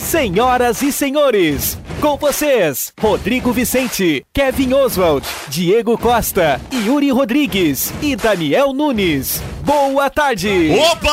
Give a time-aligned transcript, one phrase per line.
[0.00, 8.72] Senhoras e senhores, com vocês, Rodrigo Vicente, Kevin Oswald, Diego Costa, Yuri Rodrigues e Daniel
[8.72, 9.40] Nunes.
[9.62, 10.70] Boa tarde!
[10.90, 11.10] Opa!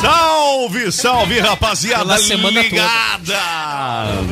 [0.00, 0.35] Salve,
[0.92, 3.38] salve, rapaziada Pela semana ligada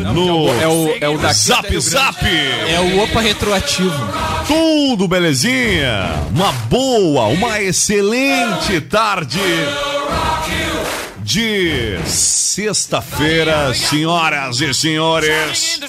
[0.03, 1.91] Não, no é o- é o daqui Zap até Rio Grande.
[1.91, 2.25] Zap.
[2.27, 4.13] É o Opa Retroativo.
[4.47, 6.11] Tudo belezinha?
[6.35, 9.41] Uma boa, uma excelente tarde
[11.23, 15.81] de sexta-feira, senhoras e senhores.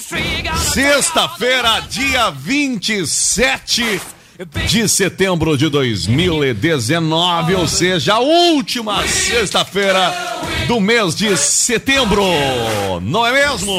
[0.72, 4.00] Sexta-feira, dia 27
[4.66, 10.12] de setembro de 2019, ou seja, a última sexta-feira
[10.66, 12.22] do mês de setembro.
[13.00, 13.72] Não é mesmo?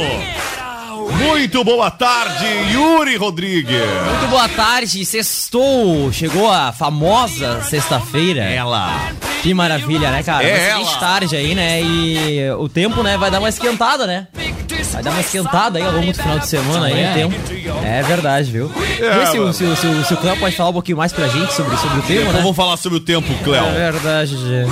[1.24, 3.72] Muito boa tarde, Yuri Rodrigues.
[3.72, 6.12] Muito boa tarde, sextou.
[6.12, 8.44] Chegou a famosa sexta-feira.
[8.44, 9.12] Ela.
[9.42, 10.44] Que maravilha, né, cara?
[10.44, 10.98] É ela.
[10.98, 11.82] tarde aí, né?
[11.82, 14.28] E o tempo, né, vai dar uma esquentada, né?
[14.94, 17.36] Vai dar uma esquentada aí ao longo do final de semana aí, o tempo.
[17.86, 18.72] É verdade, viu?
[19.00, 20.98] É, Vê se, o- se, o- se, o- se o Cléo pode falar um pouquinho
[20.98, 22.40] mais pra gente sobre, sobre o tempo, Então né?
[22.42, 23.66] vamos falar sobre o tempo, Cléo.
[23.66, 24.66] É verdade, Gê.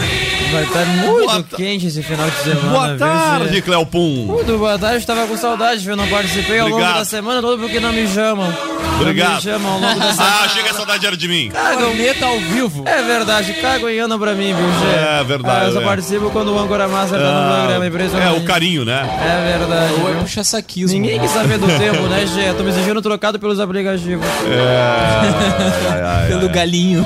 [0.52, 2.70] Vai estar muito Boa ta- quente esse final de semana.
[2.70, 3.62] Boa viu, tarde, Gê?
[3.62, 4.26] Cléo Pum.
[4.28, 5.96] Muito boa tarde, tava com saudade, viu?
[5.96, 7.00] Não participei ao longo Obrigado.
[7.00, 8.48] da semana toda porque não me chamam.
[8.96, 9.36] Não Obrigado.
[9.36, 10.36] me chamam ao longo da semana.
[10.44, 11.52] Ah, chega a saudade era de mim.
[11.52, 12.84] Corneta ao vivo.
[12.88, 15.20] É verdade, cagam e andam pra mim, viu, Gê?
[15.20, 15.86] É verdade, Ah, eu só né?
[15.86, 18.40] participo quando o âncora master tá no programa, É, impressionante.
[18.40, 19.02] o carinho, né?
[19.22, 19.94] É verdade.
[20.08, 20.22] É viu?
[20.22, 21.00] puxa saquismo.
[21.00, 22.54] Ninguém quis saber do tempo, né, Gê?
[22.54, 24.26] Tô me exigindo trocado pelos aplicativos.
[24.50, 25.92] É.
[25.92, 26.54] Ai, ai, Pelo ai.
[26.54, 27.06] galinho.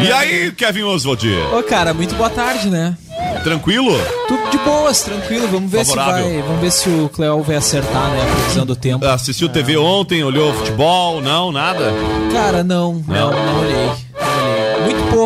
[0.00, 1.26] E aí, Kevin Oswald?
[1.56, 2.96] Ô, cara, muito boa tarde, né?
[3.42, 3.92] Tranquilo?
[4.28, 5.48] Tudo de boas, tranquilo.
[5.48, 6.24] Vamos ver Favorável.
[6.24, 6.42] se vai.
[6.42, 8.22] Vamos ver se o Cleo vai acertar, né?
[8.22, 9.04] A previsão do tempo.
[9.04, 11.20] Assistiu TV ontem, olhou futebol?
[11.20, 11.92] Não, nada?
[12.32, 13.30] Cara, não, não, Não?
[13.30, 13.90] não, olhei.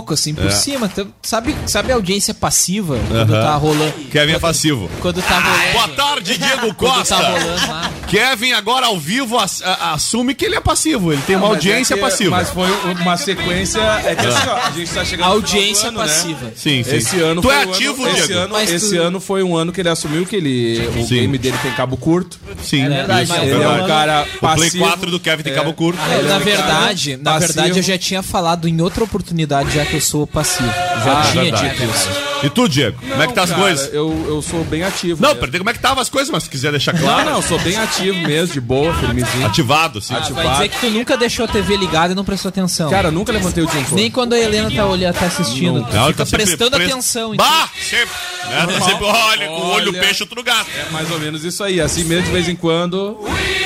[0.07, 0.51] Pouco, assim, por É.
[0.51, 0.89] cima.
[0.89, 3.43] Tá- Sabe, sabe a audiência passiva quando Aham.
[3.43, 3.93] tá rolando.
[4.13, 4.89] Kevin é passivo.
[5.01, 5.73] Quando tá rolando.
[5.73, 7.17] Boa tarde, Diego Quando Costa.
[7.17, 7.91] tá rolando lá.
[8.09, 11.13] Kevin agora ao vivo ass- assume que ele é passivo.
[11.13, 12.31] Ele tem uma audiência passiva.
[12.31, 12.69] Mas foi
[13.01, 13.81] uma sequência.
[13.81, 15.27] É que assim, ó, a gente tá chegando.
[15.27, 16.05] Audiência ano, né?
[16.07, 16.53] passiva.
[16.55, 16.97] Sim, sim.
[16.97, 18.19] Esse ano tu foi é ativo, ano, Diego?
[18.25, 21.03] esse ano, Mas esse tu- ano foi um ano que ele assumiu que ele o
[21.07, 21.15] Sim.
[21.15, 22.39] game dele tem cabo curto.
[22.63, 24.85] Sim, É verdade, ele é é um um cara O Play passivo.
[24.85, 25.57] 4 do Kevin tem É.
[25.57, 25.99] cabo curto.
[26.11, 27.53] É, é na um verdade, na passivo.
[27.55, 30.69] verdade eu já tinha falado em outra oportunidade já que eu sou passivo.
[31.05, 31.71] Já Ah, tinha verdade.
[31.71, 32.09] dito isso.
[32.43, 32.99] E tu, Diego?
[33.01, 33.93] como é que tá as cara, coisas?
[33.93, 35.21] Eu, eu sou bem ativo.
[35.21, 35.41] Não, mesmo.
[35.41, 37.31] perguntei como é que tava as coisas, mas se quiser deixar não, claro.
[37.31, 39.47] não, eu sou bem ativo mesmo, de boa, firmezinho.
[39.47, 40.15] Ativado, sim.
[40.15, 40.47] Ativado.
[40.47, 42.91] Vai dizer que tu nunca deixou a TV ligada e não prestou atenção.
[42.91, 43.95] Cara, eu nunca levantei o disjuntor.
[43.95, 45.85] Nem quando a Helena tá olhando, tá assistindo.
[45.85, 47.35] Tu Não, fica tá prestando pres- atenção.
[47.37, 48.15] Bah, sempre.
[48.49, 48.67] Né?
[48.67, 50.01] Tá sempre, olha, com o olho Olha.
[50.01, 50.69] peixe, outro gato.
[50.79, 53.19] É mais ou menos isso aí, assim mesmo de vez em quando.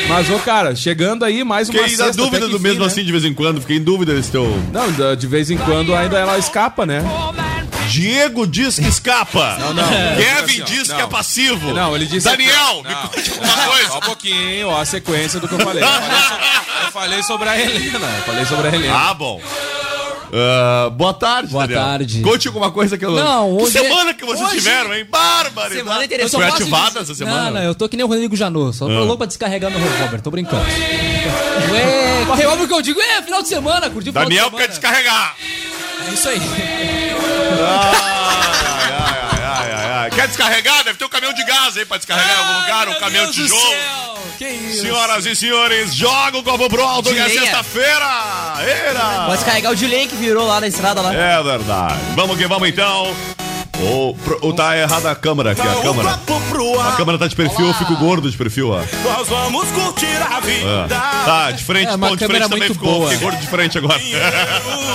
[0.08, 2.62] Mas, ô, cara, chegando aí mais uma Fiquei na sexta, dúvida até que do enfim,
[2.69, 2.87] mesmo né?
[2.87, 3.60] assim, de vez em quando.
[3.60, 4.44] Fiquei em dúvida desse teu.
[4.72, 7.02] Não, de vez em quando ainda ela escapa, né?
[7.90, 9.56] Diego diz que escapa.
[9.58, 9.88] Não, não.
[10.16, 10.96] Kevin Assim, diz não.
[10.96, 11.72] que é passivo.
[11.74, 12.28] Não, ele disse.
[12.28, 13.02] Daniel, me Não.
[13.08, 13.88] conte uma coisa.
[13.88, 15.82] Só um pouquinho, ó, a sequência do que eu falei.
[15.82, 16.46] Eu falei, sobre,
[16.86, 18.06] eu falei sobre a Helena.
[18.18, 18.94] Eu falei sobre a Helena.
[18.96, 19.40] Ah, bom.
[20.32, 21.84] Ah, boa tarde, Boa Daniel.
[21.84, 22.20] tarde.
[22.22, 25.04] Conte alguma coisa que eu Não, Que hoje é- semana que vocês hoje- tiveram, hein?
[25.10, 25.75] Bárbaro.
[25.75, 26.40] Semana Eu interessante.
[26.40, 27.44] Foi ativada dizer- essa semana?
[27.46, 28.76] Não, não, eu tô que nem o Rodrigo Janot.
[28.76, 29.00] Só tô Ah.
[29.00, 30.62] louco pra descarregar meu revólver, tô brincando.
[30.64, 34.50] Ué, com a revólver que eu digo, é, final de semana, curtiu o final Daniel
[34.50, 35.34] de quer descarregar.
[36.08, 36.41] É isso aí.
[40.14, 40.85] Quer descarregar?
[40.85, 43.32] Deve ter um caminhão de gás aí pra descarregar em algum lugar, um caminhão de
[43.32, 44.20] tijolo.
[44.37, 44.82] Que isso?
[44.82, 48.56] Senhoras e senhores, joga o copo pro alto que é sexta-feira.
[49.26, 51.14] Pode carregar o delay que virou lá na estrada lá.
[51.14, 51.94] É verdade.
[52.14, 53.14] Vamos que vamos então.
[53.82, 56.11] Ou ou tá errada a câmera aqui, a câmera.
[56.88, 58.82] A câmera tá de perfil, eu fico gordo de perfil, ó.
[59.05, 60.41] Nós vamos curtir a É.
[60.41, 60.88] vida.
[61.25, 62.93] Tá, de frente, É, bom, de câmera frente também muito ficou.
[63.00, 63.11] boa.
[63.11, 63.99] Fiquei gordo de frente agora.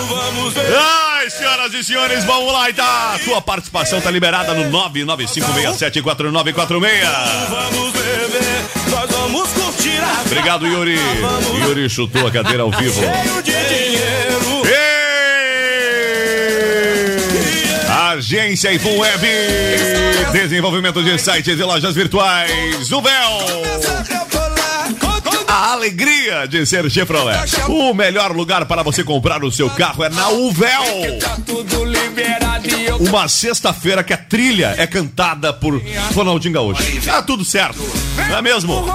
[0.07, 0.75] Vamos ver.
[0.77, 3.17] Ai, Ai, senhoras e senhores, vamos lá, tá?
[3.25, 6.53] Tua participação tá liberada no 995674946.
[7.49, 10.99] Vamos beber, nós vamos curtir a Obrigado, Yuri.
[11.67, 12.93] Yuri chutou a cadeira ao vivo.
[13.01, 14.54] cheio de dinheiro.
[18.15, 19.27] Agência Ifun Web.
[20.31, 22.89] Desenvolvimento de sites e lojas virtuais.
[22.89, 24.44] A
[25.75, 27.37] alegria de ser Chevrolet.
[27.67, 30.83] O melhor lugar para você comprar o seu carro é na Uvel.
[32.99, 35.81] Uma sexta-feira que a trilha é cantada por
[36.13, 36.83] Ronaldinho Gaúcho.
[37.05, 37.79] Tá tudo certo,
[38.29, 38.85] não é mesmo?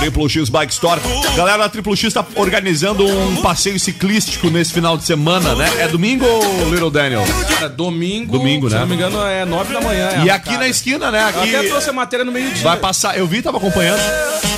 [0.09, 0.99] Triplo X Bike Store.
[1.35, 5.69] Galera, a Triplo X tá organizando um passeio ciclístico nesse final de semana, né?
[5.79, 7.23] É domingo ou Little Daniel?
[7.47, 8.31] Cara, domingo.
[8.39, 8.81] Domingo, se né?
[8.81, 10.09] não me engano, é nove da manhã.
[10.09, 10.57] é E aqui marcada.
[10.57, 11.21] na esquina, né?
[11.21, 12.63] Eu Aqui até trouxe a matéria no meio-dia.
[12.63, 13.17] vai passar.
[13.19, 13.99] Eu vi, tava acompanhando.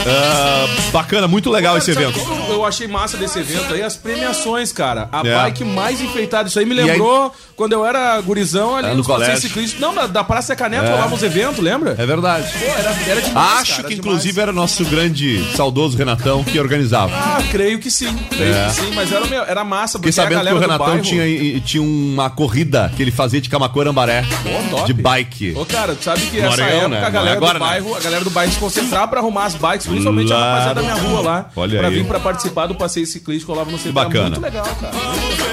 [0.08, 2.18] Ah, bacana, muito legal esse evento.
[2.50, 5.10] Eu achei massa desse evento aí, as premiações, cara.
[5.12, 5.36] A É.
[5.36, 6.48] bike mais enfeitada.
[6.48, 9.42] Isso aí me E aí- lembrou quando eu era gurizão ali É, no colégio.
[9.42, 9.80] ciclistas.
[9.80, 10.92] Não, da, da Praça Caneto É.
[10.92, 11.96] rolava uns eventos, lembra?
[12.00, 12.52] É verdade.
[12.58, 14.00] Pô, era, era demais, Acho cara, que demais.
[14.00, 17.14] inclusive era nosso grande saudoso Renatão que organizava.
[17.16, 18.16] Ah, creio que sim.
[18.30, 18.68] Creio É.
[18.68, 19.98] que sim, mas era, meu, era massa.
[20.00, 24.24] Porque a sabendo que o Renatão tinha, tinha uma corrida que ele fazia de Camacuã-Ambaré.
[24.44, 24.88] Pô, top.
[24.88, 25.54] De bike.
[25.56, 27.04] Ô, cara, tu sabe que essa Areião, época né?
[27.04, 27.72] a é galera agora, do né?
[27.72, 30.38] bairro, a galera do bairro se concentrava pra arrumar as bikes, principalmente Lá.
[30.38, 31.50] a rapaziada da minha rua lá.
[31.56, 31.94] Olha pra aí.
[31.96, 33.94] vir pra participar do passeio ciclístico rolava no centro.
[33.94, 34.36] bacana.
[34.36, 34.94] Era muito legal, cara.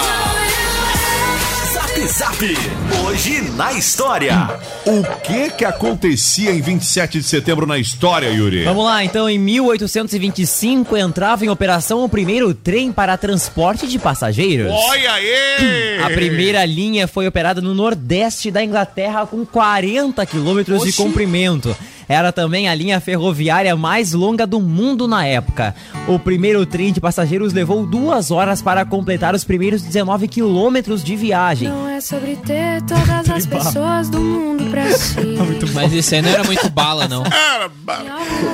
[1.74, 2.58] Zap Zap.
[3.06, 4.60] Hoje na história.
[4.86, 8.64] O que que acontecia em 27 de setembro na história, Yuri?
[8.64, 14.72] Vamos lá, então, em 1825 entrava em operação o primeiro trem para transporte de passageiros.
[14.72, 16.00] Olha aí!
[16.04, 21.76] A primeira linha foi operada no nordeste da Inglaterra com 40 quilômetros de comprimento.
[22.08, 25.76] Era também a linha ferroviária mais longa do mundo na época.
[26.08, 31.16] O primeiro trem de passageiros levou duas horas para completar os primeiros 19 quilômetros de
[31.16, 31.68] viagem.
[31.70, 35.16] Não é sobre ter todas as pessoas do mundo pra si.
[35.74, 37.24] Mas esse aí não era muito bala, não.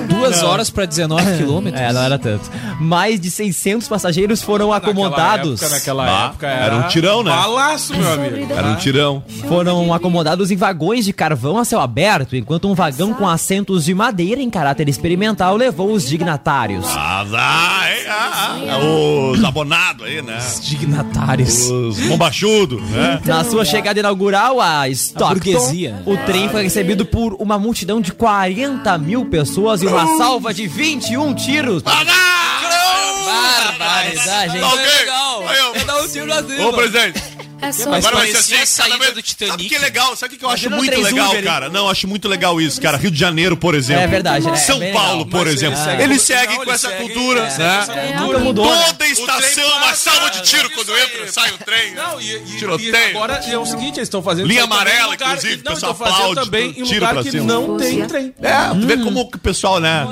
[0.07, 0.49] Duas Não.
[0.49, 1.81] horas pra 19 quilômetros.
[1.81, 2.49] É, não era tanto.
[2.79, 5.61] Mais de 600 passageiros foram acomodados.
[5.61, 7.31] época, naquela época era um tirão, né?
[7.31, 8.53] Balaço, meu amigo.
[8.53, 9.23] Era um tirão.
[9.47, 13.95] Foram acomodados em vagões de carvão a céu aberto, enquanto um vagão com assentos de
[13.95, 16.85] madeira em caráter experimental levou os dignatários.
[16.89, 18.05] Ah, ah, hein?
[18.07, 20.37] Ah, ah, os abonados aí, né?
[20.61, 21.67] Dignatários.
[21.71, 23.19] Os bombachudos, né?
[23.25, 26.03] Na sua chegada inaugural a Stockton, burguesia.
[26.05, 30.67] o trem foi recebido por uma multidão de 40 mil pessoas e uma salva de
[30.67, 31.81] 21 tiros.
[31.81, 34.61] Barbaridade, hein?
[34.61, 34.85] Tá ok.
[34.99, 35.43] legal.
[35.49, 36.67] É dar um tiro cima.
[36.67, 37.23] Ô, presidente.
[37.61, 39.65] É só Mas Agora vai ser parecia a assim, saída vez- do Sabe Titanic.
[39.65, 40.15] o que é legal?
[40.15, 41.69] Sabe o que eu acho Imagina um muito legal, Uber, cara?
[41.69, 42.97] Não, eu acho muito legal isso, cara.
[42.97, 44.01] Rio de Janeiro, por exemplo.
[44.03, 44.55] É verdade, né?
[44.57, 45.25] São É Paulo, legal.
[45.29, 45.77] por Mas exemplo.
[45.79, 47.79] ele segue- Ele não, segue ele com essa segue- cultura, é, né?
[47.81, 48.39] essa cultura.
[48.39, 48.83] Mudou, né?
[48.87, 51.93] Toda estação, uma salva de tiro quando entra, sai o trem.
[51.93, 52.95] Não, e, e, Tiroteio.
[52.95, 55.75] e agora é o seguinte, eles estão fazendo Linha amarela, lugar inclusive, que, não, o
[55.75, 57.43] pessoal aplaude, também em tiro lugar pra que cima.
[57.45, 58.33] não tem trem.
[58.41, 60.07] É, tu vê como que o pessoal, né?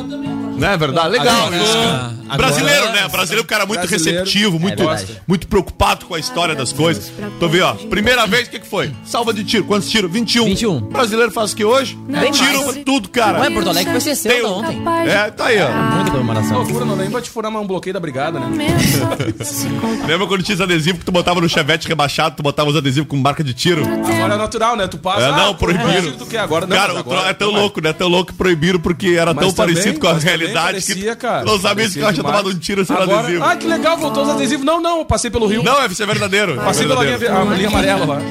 [0.59, 1.09] Não é verdade?
[1.09, 1.47] Legal.
[1.47, 2.35] Agora- né?
[2.35, 3.07] Brasileiro, né?
[3.07, 4.19] Brasileiro é um cara muito Brasileiro.
[4.19, 4.83] receptivo, muito,
[5.27, 7.11] muito preocupado com a história das coisas.
[7.39, 7.73] Tô vendo, ó.
[7.73, 8.91] Primeira vez, o que, que foi?
[9.05, 9.63] Salva de tiro.
[9.63, 10.11] Quantos tiros?
[10.11, 10.45] 21.
[10.45, 10.79] 21.
[10.81, 11.97] Brasileiro faz o que hoje?
[12.07, 13.39] Não, tiro mas- tudo, cara.
[13.39, 14.81] Ué, Porto Alegre foi 60 Tem um- ontem.
[15.07, 15.71] É, tá aí, ó.
[15.95, 16.57] Muita comemoração.
[16.57, 18.47] Loucura, não nem vai te furar mais um bloqueio da brigada, né?
[20.07, 23.07] Lembra quando tinha os adesivos que tu botava no chevette rebaixado, tu botava os adesivos
[23.09, 23.83] com marca de tiro?
[23.85, 24.87] Agora é natural, né?
[24.87, 25.21] Tu passa.
[25.27, 25.89] É, não, ah, proibiram.
[25.91, 27.63] imagina Tu quer agora, não, cara, agora é tão não mais.
[27.63, 27.93] louco, né?
[27.93, 31.21] Tão louco que proibiram porque era Mas tão também- parecido com a realidade parecia, que
[31.21, 31.45] cara.
[31.45, 33.43] não sabia se Parecia eu tinha tomado um tiro sem Agora- adesivo.
[33.43, 34.65] Ah, que legal, voltou os adesivos.
[34.65, 35.63] Não, não, eu passei pelo Rio.
[35.63, 36.55] Não, isso é verdadeiro.
[36.55, 37.28] Passei é pela linha, verdadeiro.
[37.29, 38.21] A linha amarela lá.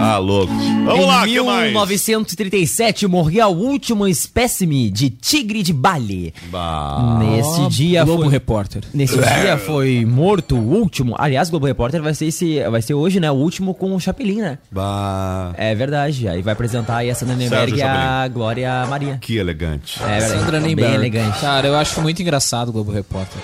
[0.00, 0.52] Ah, louco.
[0.52, 1.66] Vamos em lá, que mais?
[1.68, 6.34] 1937 morria o último espécime de tigre de Bali.
[7.18, 8.32] Nesse dia Globo foi...
[8.32, 8.82] Repórter.
[8.92, 11.14] Nesse dia foi morto o último.
[11.18, 13.30] Aliás, Globo Repórter vai ser esse, vai ser hoje, né?
[13.30, 14.58] O último com o Chapelin, né?
[14.70, 16.28] Bah, É verdade.
[16.28, 19.18] Aí vai apresentar aí a Sandra Nemberg e a Glória Maria.
[19.20, 20.00] que elegante.
[20.02, 20.40] É verdade.
[20.40, 20.94] Sandra Bem Nemberg.
[20.94, 21.40] elegante.
[21.40, 23.40] Cara, eu acho muito engraçado o Globo Repórter.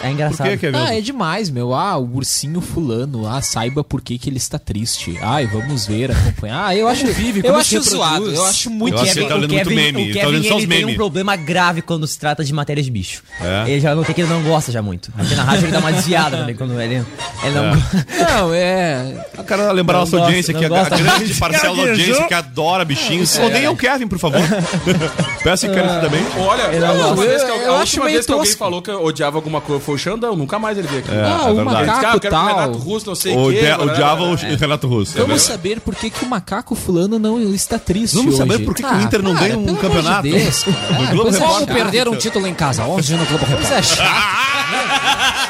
[0.00, 0.48] É Por engraçado.
[0.50, 0.78] que, Kevin?
[0.78, 1.74] Ah, é demais, meu.
[1.74, 3.26] Ah, o ursinho fulano.
[3.26, 5.18] Ah, saiba por que, que ele está triste.
[5.20, 6.68] Ai, vamos ver, acompanhar.
[6.68, 7.90] Ah, eu acho, vive, eu acho reproduz.
[7.90, 8.30] zoado.
[8.34, 10.20] Eu acho muito Eu acho que Kevin, tá olhando o Kevin, muito meme, o tá
[10.20, 13.22] Kevin os ele tem um problema grave quando se trata de matérias de bicho.
[13.40, 13.70] É?
[13.70, 15.12] Ele já notei que ele não gosta já muito.
[15.18, 19.26] Aqui na rádio ele dá uma desviada também quando ele, ele não Não, é.
[19.36, 22.24] Eu quero lembrar a Não nossa gosta, audiência que a, a grande parcela da audiência
[22.24, 23.38] que adora bichinhos.
[23.38, 24.40] Odeia o Kevin, por favor.
[25.42, 26.26] Peço encarecidamente.
[26.38, 29.36] Olha, a que, Eu- a eu última acho vez que alguém falou que eu odiava
[29.38, 31.10] alguma coisa foi o Xandão, nunca mais ele veio aqui.
[31.10, 32.46] Ah, é o ah, macaco eu quero que o tal.
[32.46, 33.60] Renato Russo, não sei O, quê.
[33.60, 34.48] de, o Diabo ou blá.
[34.50, 35.18] o Renato Russo.
[35.18, 38.38] é Vamos saber por que, que o macaco fulano não está triste Vamos hoje.
[38.38, 40.22] saber por que, que o Inter não cara, ganha um campeonato.
[40.22, 41.06] De Deus, cara.
[41.10, 41.54] Globo é, Repórter.
[41.66, 42.84] Como perder um título em casa?
[42.84, 43.78] Onde no Globo Repórter?
[43.78, 45.49] é chato.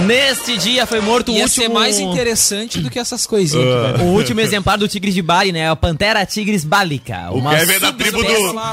[0.00, 1.62] Neste dia foi morto o Ia último...
[1.64, 3.66] ser mais interessante do que essas coisinhas.
[3.66, 3.88] Ah.
[3.90, 4.10] aqui, velho.
[4.10, 5.70] O último exemplar do tigre de Bali, né?
[5.70, 7.28] A Pantera tigris bálica.
[7.30, 8.32] O Kevin é da tribo do.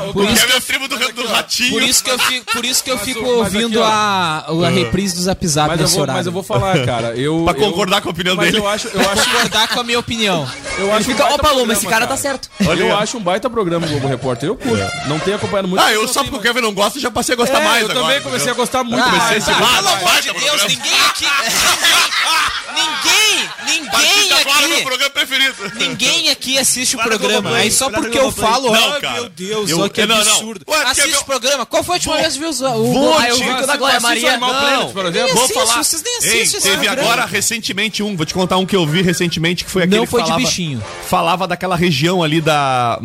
[0.10, 1.72] O Kevin é da tribo do, do ratinho.
[1.72, 4.46] Por isso que eu fico, por isso que eu fico o- mas ouvindo aqui, a,
[4.66, 6.18] a reprise do Zap Zap Mas eu, nesse vou, horário.
[6.20, 7.16] mas eu vou falar, cara.
[7.16, 8.58] Eu, Pra eu- concordar com a opinião mas dele.
[8.60, 10.48] eu acho, eu acho, concordar com a minha opinião.
[10.78, 12.50] eu Ele acho um fica, ó, baita Paloma, esse cara tá certo.
[12.68, 14.50] Olha eu acho um baita programa Globo Repórter.
[14.50, 14.84] Eu curto.
[15.08, 15.82] Não tenho acompanhado muito.
[15.84, 17.94] Ah, eu só porque o Kevin não gosta, já passei a gostar É, mais eu
[17.94, 19.48] também comecei a gostar muito Comecei mais.
[19.50, 19.74] a seguir.
[19.74, 21.13] Pelo amor de Deus, programa.
[21.22, 22.43] Ninguém aqui.
[22.74, 24.84] Ninguém, ninguém é meu aqui.
[24.84, 25.54] programa preferido.
[25.76, 27.56] Ninguém aqui assiste o programa.
[27.56, 29.14] Aí só porque eu falo, Não, ai cara.
[29.22, 30.22] meu Deus, Eu- olha que não, não.
[30.22, 30.66] absurdo.
[30.68, 31.66] Ué, Assiste o programa.
[31.66, 32.54] Qual foi a última vez que viu o
[32.94, 34.32] Vou Ah, eu te- vi que o da Glória Maria.
[34.32, 35.34] Animal Planet, por exemplo?
[35.36, 35.84] Vou falar.
[35.84, 38.86] vocês nem Ei, assistem esse teve agora recentemente um, vou te contar um que eu
[38.86, 40.84] vi recentemente que foi aquele Não foi de falava, bichinho.
[41.10, 43.00] Falava daquela região ali da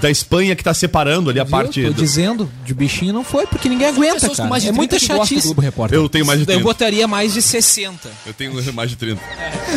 [0.00, 3.46] da Espanha que tá separando ali a parte Tô do- dizendo, de bichinho não foi,
[3.46, 4.48] porque ninguém aguenta, cara.
[4.64, 5.54] é 30 muita chatice.
[5.90, 6.62] Eu tenho mais de Eu 30.
[6.62, 8.10] botaria mais de 60.
[8.26, 9.20] Eu tenho mais de 30.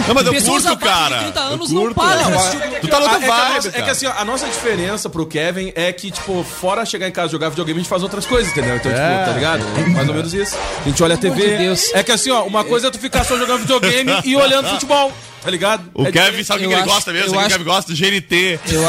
[0.07, 1.19] Não, mas eu Pessoas curto, cara.
[1.19, 1.95] 30 Eu anos não curto.
[1.95, 2.29] param.
[2.29, 5.25] Não, Tu tá noutra Ah, é que É que assim, ó, a nossa diferença pro
[5.25, 8.25] Kevin é que, tipo, fora chegar em casa e jogar videogame, a gente faz outras
[8.25, 8.75] coisas, entendeu?
[8.75, 8.95] Então, É.
[8.95, 9.65] tipo, tá ligado?
[9.91, 10.55] Mais ou menos isso.
[10.85, 11.35] A gente olha a TV.
[11.49, 11.93] de Deus.
[11.93, 15.11] É que assim, ó, uma coisa é tu ficar só jogando videogame e olhando futebol,
[15.45, 15.89] tá ligado?
[15.93, 17.29] O É Kevin sabe o que eu ele gosta mesmo?
[17.29, 17.91] o que acho- o Kevin gosta?
[17.93, 18.79] Do GNT, que- à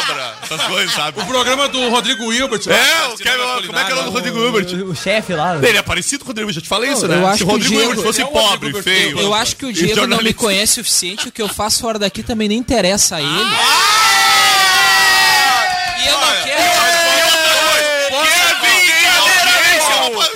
[0.00, 1.20] Obra, essas coisas, sabe?
[1.20, 2.62] O programa do Rodrigo Hilbert.
[2.66, 4.66] lá, É, o Kevin, como é que é o nome do Rodrigo Hilbert?
[4.90, 5.56] O chefe lá.
[5.62, 7.16] Ele é parecido com o Rodrigo, já te falei isso, né?
[7.18, 9.20] eu acho Se o que o Rodrigo Hilbert fosse é pobre, feio.
[9.20, 11.98] Eu acho que o Diego não me conhece o suficiente, o que eu faço fora
[11.98, 13.28] daqui também nem interessa a ele.
[16.02, 16.66] E eu não quero.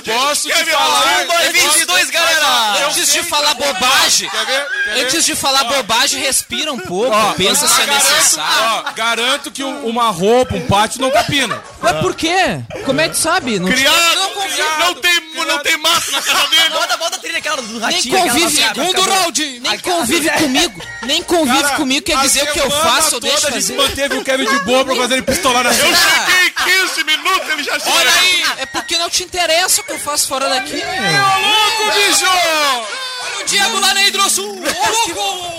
[0.05, 1.23] Posso te Kevin, falar?
[1.23, 2.87] um, dois, Posso- 22, galera!
[2.87, 4.67] Antes de falar bobagem, Quer ver?
[4.85, 5.01] Quer ver?
[5.07, 8.85] antes de falar bobagem, respira um pouco, pensa se é Garanto- necessário.
[8.87, 11.63] ó, garanto que um- uma roupa, um pátio não capina.
[11.81, 12.61] Mas por quê?
[12.85, 13.59] Como é que tu sabe?
[13.59, 16.69] Não Criado, não convive, não tem, não tem mato na casa dele.
[16.81, 18.17] Bota, bota a trilha aquela do nem ratinho.
[18.17, 22.53] aquela convive, segundo round, nem convive comigo, nem convive Cara, comigo quer a dizer o
[22.53, 23.77] que eu faço ou deixo a gente fazer.
[23.77, 27.63] manteve o Kevin de boa pra fazer ele pistolar na Eu cheguei 15 minutos, ele
[27.63, 27.95] já chegou.
[27.99, 30.85] Olha aí, é porque não te interessa o que eu faço fora daqui, meu.
[30.85, 33.10] louco, bicho!
[33.41, 34.55] O Diego lá na Hidrosul, ô
[35.15, 35.51] louco!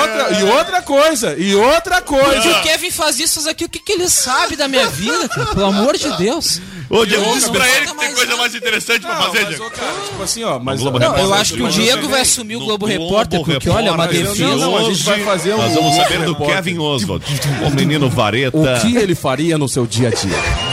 [0.00, 2.50] Outra, e outra coisa, e outra Se coisa.
[2.50, 5.46] o Kevin faz isso aqui, o que, que ele sabe da minha vida, cara?
[5.46, 6.60] Pelo amor de Deus.
[6.88, 9.70] Ô, Diego, diz pra ele que tem mais coisa mais interessante pra fazer, Diego.
[10.08, 11.26] tipo assim, ó, mas Globo não, Repórter.
[11.26, 14.44] Eu acho que o Diego vai assumir o Globo Repórter, porque olha, é uma defesa.
[14.44, 16.56] Não, não, a gente vai fazer um Nós vamos Globo saber do Repórter.
[16.56, 17.24] Kevin Oswald,
[17.66, 18.56] o menino vareta.
[18.58, 20.71] O que ele faria no seu dia a dia?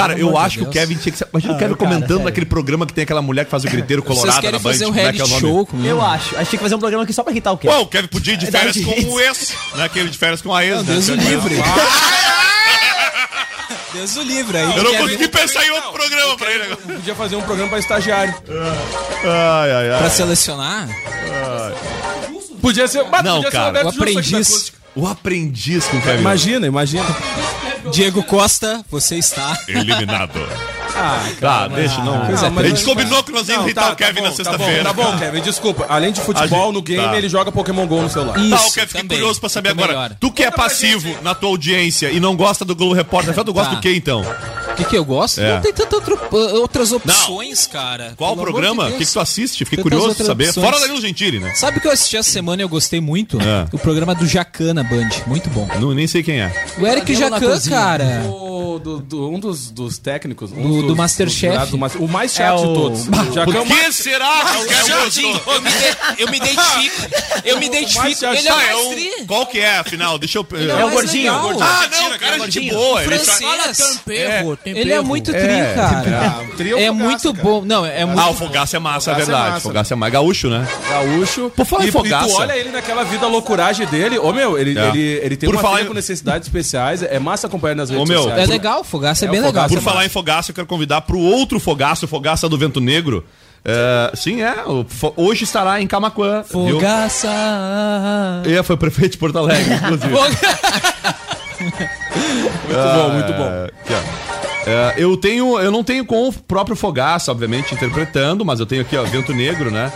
[0.00, 0.70] Cara, eu acho que o.
[0.70, 1.28] Kevin tinha que ser.
[1.32, 2.24] Imagina o Kevin cara, comentando sério.
[2.24, 4.60] naquele programa que tem aquela mulher que faz o griteiro colorado na Band.
[4.60, 5.40] fazer um é reality é nome?
[5.40, 5.68] show?
[5.84, 6.36] Eu acho.
[6.36, 7.74] Acho que tinha que fazer um programa aqui só pra irritar o Kevin.
[7.74, 9.84] Pô, o Kevin podia ir de É, férias com o ex, né?
[9.84, 10.82] Aquele de férias com a ex, né?
[10.94, 11.54] Deus o livre.
[13.92, 14.76] Deus o livre aí.
[14.76, 16.76] Eu não Kevin, consegui pensar em outro programa pra ele agora.
[16.76, 18.34] Podia fazer um programa pra estagiário.
[19.24, 20.10] Ai, ai, Pra ai.
[20.10, 20.88] selecionar?
[22.60, 23.04] Podia ser.
[23.10, 24.72] Mas Não, podia cara, ser o aprendiz.
[24.94, 26.20] O aprendiz com o Kevin.
[26.20, 27.04] Imagina, imagina.
[27.92, 29.58] Diego Costa, você está.
[29.68, 30.38] Eliminado.
[30.94, 32.26] Ah, Tá, deixa, não.
[32.26, 34.36] Coisa a gente combinou que nós íamos Não, irritar tá, o Kevin tá na bom,
[34.36, 34.84] sexta-feira.
[34.84, 35.86] Tá bom, tá bom, Kevin, desculpa.
[35.88, 37.16] Além de futebol, gente- no game tá.
[37.16, 38.34] ele joga Pokémon GO no celular.
[38.34, 39.88] Tá, Isso, o Kevin, fiquei curioso pra saber agora.
[39.88, 40.10] melhor.
[40.20, 43.70] Tu que é passivo na tua audiência e não gosta do Globo Repórter, tu gosta
[43.70, 43.76] Tá.
[43.76, 44.22] do que então?
[44.84, 45.40] Que, que eu gosto?
[45.40, 45.54] É.
[45.54, 46.00] Não tem tantas
[46.54, 48.14] outras opções, cara.
[48.16, 48.84] Qual Pelo programa?
[48.84, 49.64] O de que, que tu assiste?
[49.64, 50.48] Fiquei Tantas curioso de saber.
[50.48, 50.66] opções.
[50.66, 51.52] Fora Danilo Gentili, né?
[51.54, 53.38] Sabe o que eu assisti essa semana e eu gostei muito?
[53.40, 53.66] É.
[53.72, 55.08] O programa do Jacan na Band.
[55.26, 55.68] Muito bom.
[55.80, 56.66] Não, nem sei quem é.
[56.78, 58.22] O Eric Jacan, cara.
[58.26, 60.52] O- do- do- um dos, dos técnicos.
[60.52, 61.56] Um Do- dos, do Masterchef.
[61.98, 63.04] o mais chato É de o- todos.
[63.34, 67.10] Já Por que é o que mais- será eu me, de- eu me identifico.
[67.44, 68.24] Eu me identifico.
[68.26, 69.26] Ele é o Tá, é um-.
[69.26, 70.18] Qual que é, afinal?
[70.18, 70.46] Deixa eu...
[70.52, 71.38] É o gordinho, legal.
[71.38, 71.66] o gordinho.
[71.66, 73.02] Ah, não, o cara é gente boa.
[73.02, 74.02] Francês.
[74.74, 76.20] Tempero, Ele é muito tri, É, cara.
[76.40, 77.44] Ah, trio É Fogaça, muito cara.
[77.44, 77.62] bom.
[77.64, 79.50] Não, é muito Ah, o Fogaça é massa, é Fogaça é verdade.
[79.52, 79.60] massa.
[79.60, 80.66] Fogaça é mais gaúcho, né?
[80.88, 81.50] Gaúcho.
[81.56, 82.26] Por falar em e, Fogaça.
[82.26, 84.18] E tu olha ele naquela vida loucuragem dele.
[84.18, 84.88] Ô, meu, ele, É.
[84.88, 87.02] ele, ele tem Por uma falar em- com necessidades especiais.
[87.02, 88.48] É massa acompanhar nas redes Ô, meu, sociais.
[88.48, 89.68] É legal, Fogaça é, É, bem legal.
[89.68, 93.24] Por falar em Fogaça, eu quero convidar pro outro Fogaça, o Fogaça do Vento Negro.
[93.62, 94.64] É, sim, é.
[94.66, 96.42] o Fo- Hoje estará em Camacuã.
[96.50, 96.76] viu?
[96.76, 97.28] Fogaça.
[98.46, 100.14] É, foi prefeito de Porto Alegre, inclusive.
[101.60, 103.44] Muito bom, muito bom.
[103.44, 104.19] É, aqui, ó.
[104.66, 108.82] É, eu tenho, eu não tenho com o próprio Fogaça, obviamente, interpretando, mas eu tenho
[108.82, 109.90] aqui, ó, Vento Negro, né?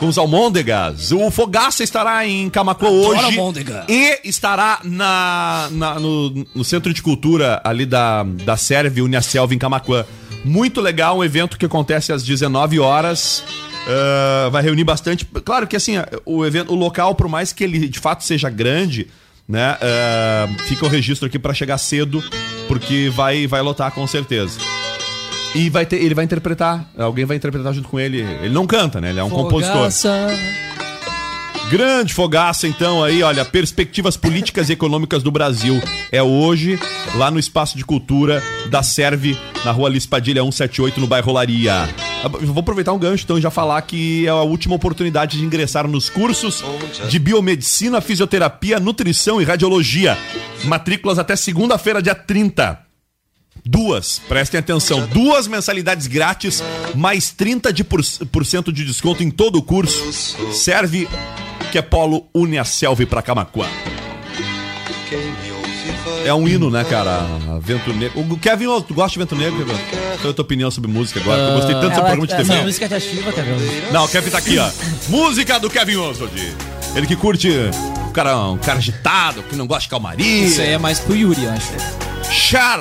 [0.00, 1.12] Com os Almôndegas.
[1.12, 3.22] O Fogaça estará em Camacuã hoje.
[3.24, 3.84] almôndega.
[3.88, 9.58] E estará na, na- no, no Centro de Cultura ali da, da Sérvia, Uniaselva, em
[9.58, 10.04] Camacuã.
[10.44, 13.42] Muito legal, um evento que acontece às 19 horas.
[13.88, 15.24] Ah, vai reunir bastante.
[15.44, 15.94] Claro que assim,
[16.24, 19.08] o evento, o local, por mais que ele de fato seja grande,
[19.48, 19.76] né?
[19.80, 22.22] ah, fica o registro aqui pra chegar cedo,
[22.68, 24.58] porque vai, vai lotar com certeza.
[25.54, 28.20] E vai ter, ele vai interpretar, alguém vai interpretar junto com ele.
[28.20, 29.10] Ele não canta, né?
[29.10, 29.90] Ele é um compositor.
[31.70, 35.82] Grande fogaça, então, aí, olha, perspectivas políticas e econômicas do Brasil.
[36.12, 36.78] É hoje,
[37.16, 41.88] lá no Espaço de Cultura da Serve, na rua Alice Padilha 178, no bairro Laria.
[42.28, 45.86] Vou aproveitar um gancho, então, e já falar que é a última oportunidade de ingressar
[45.88, 46.64] nos cursos
[47.08, 50.16] de biomedicina, fisioterapia, nutrição e radiologia.
[50.64, 52.86] Matrículas até segunda-feira, dia 30.
[53.64, 56.62] Duas, prestem atenção, duas mensalidades grátis,
[56.94, 60.12] mais 30% de, por, por cento de desconto em todo o curso.
[60.52, 61.08] Serve
[61.72, 63.66] que é Polo une a Selva pra Camacuã.
[66.24, 67.20] É um hino, né, cara?
[67.60, 68.20] Vento Negro.
[68.20, 69.78] O Kevin, tu gosta de Vento Negro, Kevin?
[70.16, 71.40] Qual é a tua opinião sobre música agora?
[71.40, 72.62] Eu gostei tanto seu Ela, programa de essa TV.
[72.64, 73.92] música te ativa, tá vendo?
[73.92, 74.68] Não, o Kevin tá aqui, ó.
[75.08, 76.54] Música do Kevin Oswald.
[76.94, 77.50] Ele que curte
[78.06, 80.46] um cara, um cara agitado, que não gosta de calmaria.
[80.46, 82.15] Isso aí é mais pro Yuri, eu acho.
[82.30, 82.80] Char.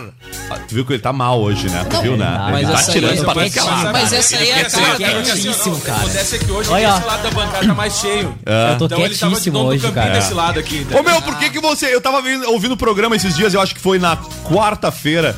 [0.50, 1.86] Ah, tu viu que ele tá mal hoje, né?
[1.90, 2.38] Tu viu, né?
[2.52, 3.94] mas ele tá tirando é pra quietinho, escalar.
[3.94, 6.00] Mas essa aí é assim, quietíssimo, cara.
[6.00, 6.98] Acontece que hoje Olha, ó.
[6.98, 8.38] esse lado da bancada tá mais cheio.
[8.72, 10.12] Eu tô Então ele tava de quietíssimo dono do hoje, cara.
[10.12, 10.86] desse lado aqui.
[10.92, 11.94] Ô meu, por que que você...
[11.94, 15.36] Eu tava ouvindo o programa esses dias, eu acho que foi na quarta-feira,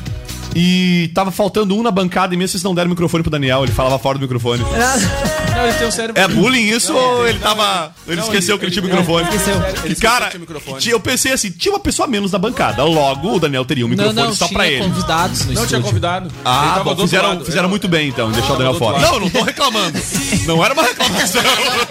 [0.54, 3.62] e tava faltando um na bancada e mesmo vocês não deram o microfone pro Daniel,
[3.64, 4.62] ele falava fora do microfone.
[5.58, 6.22] Não, ele tem um cérebro.
[6.22, 7.92] É bullying isso ou ele tava...
[8.06, 9.24] Ele Não, esqueceu ele- que ele tinha o ele- microfone?
[9.28, 9.54] esqueceu.
[9.56, 10.80] Ele E esqueceu cara, que tinha microfone.
[10.80, 13.88] tinha- eu pensei assim, tinha uma pessoa menos na bancada, logo o Daniel teria um
[13.88, 14.84] Não, microfone não, só tinha pra ele.
[14.84, 15.82] convidados no Não tinha estúdio.
[15.82, 16.28] convidado.
[16.28, 19.00] Ele Ah, bom, fizeram, fizeram Eu- muito bem então, deixar o Daniel fora.
[19.00, 19.98] Não, eu não tô reclamando.
[20.46, 21.42] Não era uma reclamação.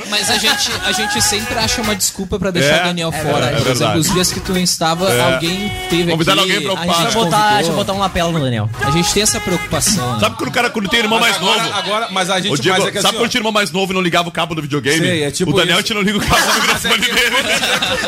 [0.10, 3.22] Mas a gente, a gente sempre acha uma desculpa pra deixar É, o Daniel é
[3.22, 3.46] fora.
[3.48, 3.64] verdade.
[3.64, 5.34] Por exemplo, os dias que tu não estava, É.
[5.34, 6.76] alguém teve Convidaram alguém pra
[7.12, 8.70] botar, deixa eu botar um lapela no Daniel.
[8.82, 10.14] A gente tem essa preocupação.
[10.14, 10.20] né?
[10.22, 11.76] Sabe quando o cara, quando tem irmão mais Agora- novo...
[11.76, 13.92] Agora, mas a gente Diego, mas é que sabe assim, quando tinha irmão mais novo
[13.92, 15.00] e não ligava o cabo do videogame?
[15.00, 15.88] Sei, é tipo o Daniel isso.
[15.88, 17.36] tinha não liga o cabo do microfone dele.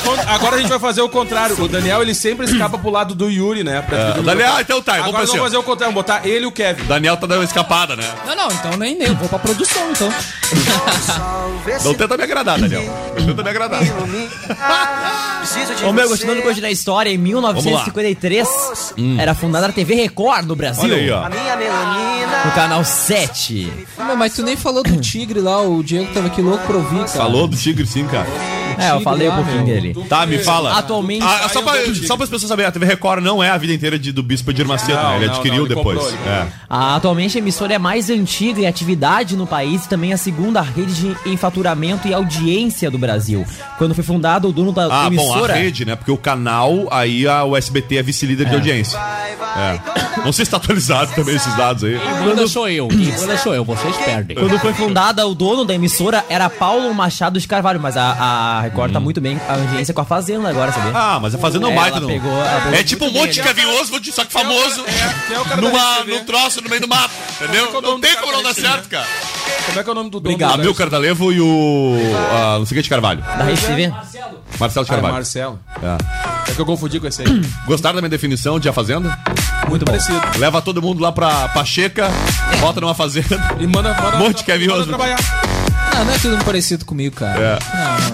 [0.04, 1.62] quando- Agora a gente vai fazer o contrário.
[1.62, 3.82] O Daniel, ele sempre escapa pro lado do Yuri, né?
[3.82, 5.94] Pra É, Daniel, ah, então tá, vamos Agora vamos fazer o contrário.
[5.94, 6.86] Vamos botar ele e o Kevin.
[6.86, 8.04] Daniel tá dando uma escapada, né?
[8.26, 9.14] Não, não, então nem nem.
[9.16, 10.10] Vou pra produção, então.
[11.84, 12.84] Não tenta me agradar, Daniel.
[13.20, 13.82] Não tenta me agradar.
[15.88, 18.48] Ô meu, continuando com hoje da história, em 1953
[19.18, 20.84] era fundada a TV Record no Brasil.
[20.84, 21.24] Olha aí, ó.
[22.46, 23.72] No canal 7.
[23.98, 26.98] Mas, mas tu nem falou do tigre lá, o Diego tava aqui louco pra ouvir,
[27.00, 27.08] cara.
[27.08, 28.28] Falou do Tigre sim, cara.
[28.78, 29.66] É, eu falei um pouquinho meu.
[29.66, 30.06] dele.
[30.08, 30.78] Tá, me fala.
[30.78, 31.74] Atualmente- Ah, só, pra,
[32.06, 34.22] só para as pessoas saberem, a TV Record não é a vida inteira de, do
[34.22, 35.16] Bispo de Macedo, Não, né?
[35.18, 36.00] Ele não, adquiriu não, ele depois.
[36.00, 36.48] comprou, ele é.
[36.70, 40.18] Ah, atualmente a emissora é a mais antiga em atividade no país e também a
[40.18, 43.46] segunda rede de, em faturamento e audiência do Brasil.
[43.78, 45.54] Quando foi fundado, o dono da Ah, bom, a emissora.
[45.56, 45.96] rede, né?
[45.96, 49.00] Porque o canal, aí a, o SBT é vice-líder de audiência.
[49.00, 49.80] É.
[50.24, 52.00] Não sei se tá atualizado também esses dados aí.
[52.24, 54.38] Quando sou eu, quem manda sou eu, vocês perdem.
[54.38, 58.12] Quando foi fundada, o dono da emissora era Paulo Machado de Carvalho, mas a,
[58.59, 60.92] a Record tá muito bem a audiência com a Fazenda agora, sabia?
[60.94, 62.08] Ah, mas a Fazenda É, baita, ela não.
[62.08, 62.44] pegou-
[62.74, 63.42] é tipo um monte de.
[63.44, 64.84] Kevin Oswald, só que famoso.
[65.32, 67.12] é o da numa, num troço no meio do mato.
[67.42, 67.66] Entendeu?
[67.66, 69.06] É é o Não tem como não da dar certo, cara.
[69.66, 70.34] Como é que é o nome do dono?
[70.34, 70.58] Obrigado.
[70.58, 71.96] da- Amilcar Dalevo e o.
[72.32, 73.22] ah, não sei o que de Carvalho.
[73.22, 73.94] Da Rede TV?
[74.60, 75.14] Marcelo de Ah, é Carvalho.
[75.14, 75.60] Marcelo.
[75.82, 76.52] É.
[76.52, 77.42] É que eu confundi com esse aí.
[77.66, 79.18] Gostaram da minha definição de a fazenda?
[79.68, 80.20] Muito parecido.
[80.38, 82.10] Leva todo mundo lá pra Pacheca,
[82.60, 83.38] bota numa fazenda.
[83.60, 84.90] E manda, manda, Monte Kevin manda Oswald.
[84.90, 85.49] trabalhar.
[86.00, 87.60] Não, não é tudo parecido comigo, cara.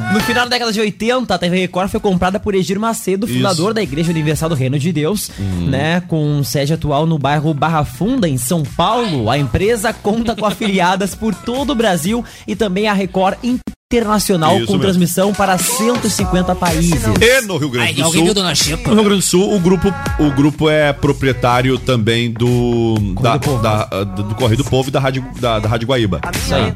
[0.10, 0.14] É.
[0.14, 3.74] No final da década de 80, a TV Record foi comprada por Egir Macedo, fundador
[3.74, 5.68] da Igreja Universal do Reino de Deus, Uhum.
[5.68, 6.02] né?
[6.08, 9.30] Com sede atual no bairro Barra Funda, em São Paulo.
[9.30, 14.66] A empresa conta com afiliadas por todo o Brasil e também a Record Internacional, Isso
[14.66, 14.82] com mesmo.
[14.82, 17.02] transmissão para 150 países.
[17.22, 18.12] E no Rio Grande do Sul.
[18.26, 22.96] No Rio Grande do Sul, o grupo, o grupo é proprietário também do.
[23.22, 26.20] Da, da- do, do Correio do Povo e da Rádio, da, da Rádio Guaíba.
[26.36, 26.74] Isso aí.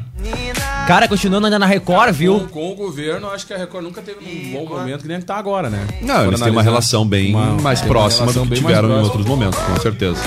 [0.86, 2.40] Cara, continuando ainda na Record, Com, viu?
[2.48, 5.24] com o governo, acho que a Record nunca teve um bom momento que nem que
[5.24, 5.86] tá agora, né?
[6.02, 8.74] Não, eles têm uma relação bem Uma- mais uma próxima do relação que bem mais
[8.76, 9.06] tiveram em próxima.
[9.20, 10.20] outros momentos, com certeza.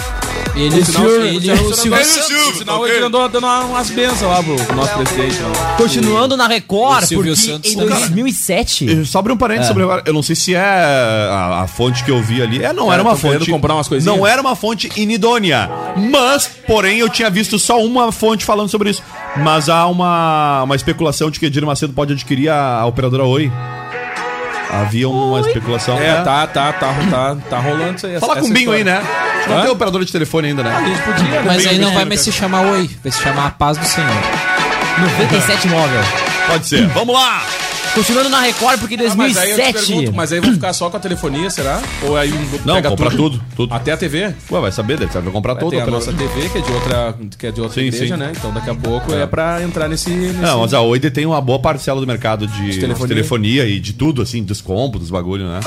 [0.56, 2.96] Ele, o Sinal, senhor, o ele, Silvio o Silvio Santos- ok.
[2.96, 5.40] ele andou dando umas bênçãos lá pro, nosso presidente.
[5.40, 5.76] né?
[5.78, 7.98] Continuando na Record, porque Santos em também.
[7.98, 8.86] 2007...
[8.86, 10.04] E Só abrir um parênteses sobre agora.
[10.06, 12.64] Eu não sei se é a, fonte que eu vi ali.
[12.64, 13.50] É, não era uma fonte.
[13.50, 14.16] comprar umas coisinhas.
[14.16, 15.70] Não era uma fonte inidônea.
[15.98, 19.02] Mas, porém, eu tinha visto só uma fonte falando sobre isso.
[19.38, 23.52] Mas há uma, uma especulação de que Edir Macedo pode adquirir a, a operadora Oi.
[24.82, 25.98] Havia uma especulação.
[26.00, 28.20] É, tá, tá, tá, tá, tá rolando isso aí.
[28.20, 29.02] Fala com o Binho aí, né?
[29.48, 30.86] Não tem operadora de telefone ainda, A né?
[30.88, 31.44] gente podia, né?
[31.46, 34.10] Mas aí não vai mais se chamar Oi, vai se chamar a paz do Senhor.
[35.20, 36.02] 97 móvel.
[36.48, 36.88] Pode ser.
[36.88, 37.42] Vamos lá!
[37.94, 39.88] Continuando na Record, porque em Ah, mas aí eu te 2007...
[39.88, 41.80] pergunto, mas aí vão ficar só com a telefonia, será?
[42.02, 43.72] Ou aí um Não, pega compra tudo, tudo.
[43.74, 44.34] Até a TV?
[44.52, 46.72] Ué, vai saber, deve saber comprar Vai todo ter a nossa TV, que é de
[46.72, 48.20] outra, que é de outra Sim, igreja, sim.
[48.20, 48.32] né?
[48.36, 50.10] Então daqui a pouco é, pra entrar nesse...
[50.10, 50.40] nesse...
[50.40, 53.08] Não, mas a Oi tem uma boa parcela do mercado de, de telefonia.
[53.16, 53.66] telefonia.
[53.66, 55.60] e de tudo, assim, dos combos, dos bagulho, né?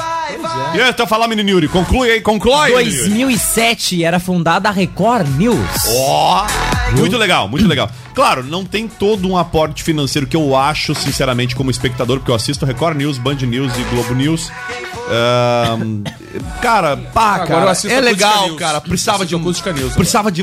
[0.75, 2.75] E aí, então falar, menino Yuri, conclui aí, conclui!
[2.75, 3.09] menino Yuri.
[3.09, 5.57] 2007 era fundada a Record News.
[5.89, 6.47] Ó,
[6.92, 7.90] muito legal, muito legal.
[8.14, 12.35] Claro, não tem todo um aporte financeiro que eu acho, sinceramente, como espectador, porque eu
[12.35, 14.51] assisto Record News, Band News e Globo News.
[15.09, 16.03] Ahn,
[16.61, 18.59] cara, pá, Agora eu cara, assisto é Acústica legal, News.
[18.59, 18.81] cara.
[18.81, 19.96] Precisava de, Acústica News agora.
[19.96, 20.42] precisava de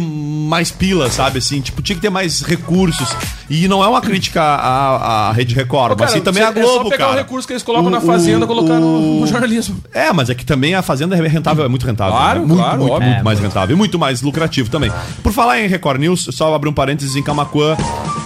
[0.54, 1.40] mais pila, sabe?
[1.40, 3.10] Assim, tipo, tinha que ter mais recursos.
[3.50, 6.84] E não é uma crítica à, à Rede Record, mas sim também é a Globo,
[6.84, 7.12] só pegar cara.
[7.12, 9.78] o recurso que eles colocam na O- Fazenda e colocar no, o- no jornalismo.
[9.94, 12.14] É, mas é que também a Fazenda é rentável, é muito rentável.
[12.14, 12.46] Claro, né?
[12.46, 13.08] muito, claro, muito, óbvio.
[13.10, 14.92] muito É, mais rentável e muito mais lucrativo também.
[15.24, 17.76] Por falar em Record News, só abrir um parênteses, em Camacuã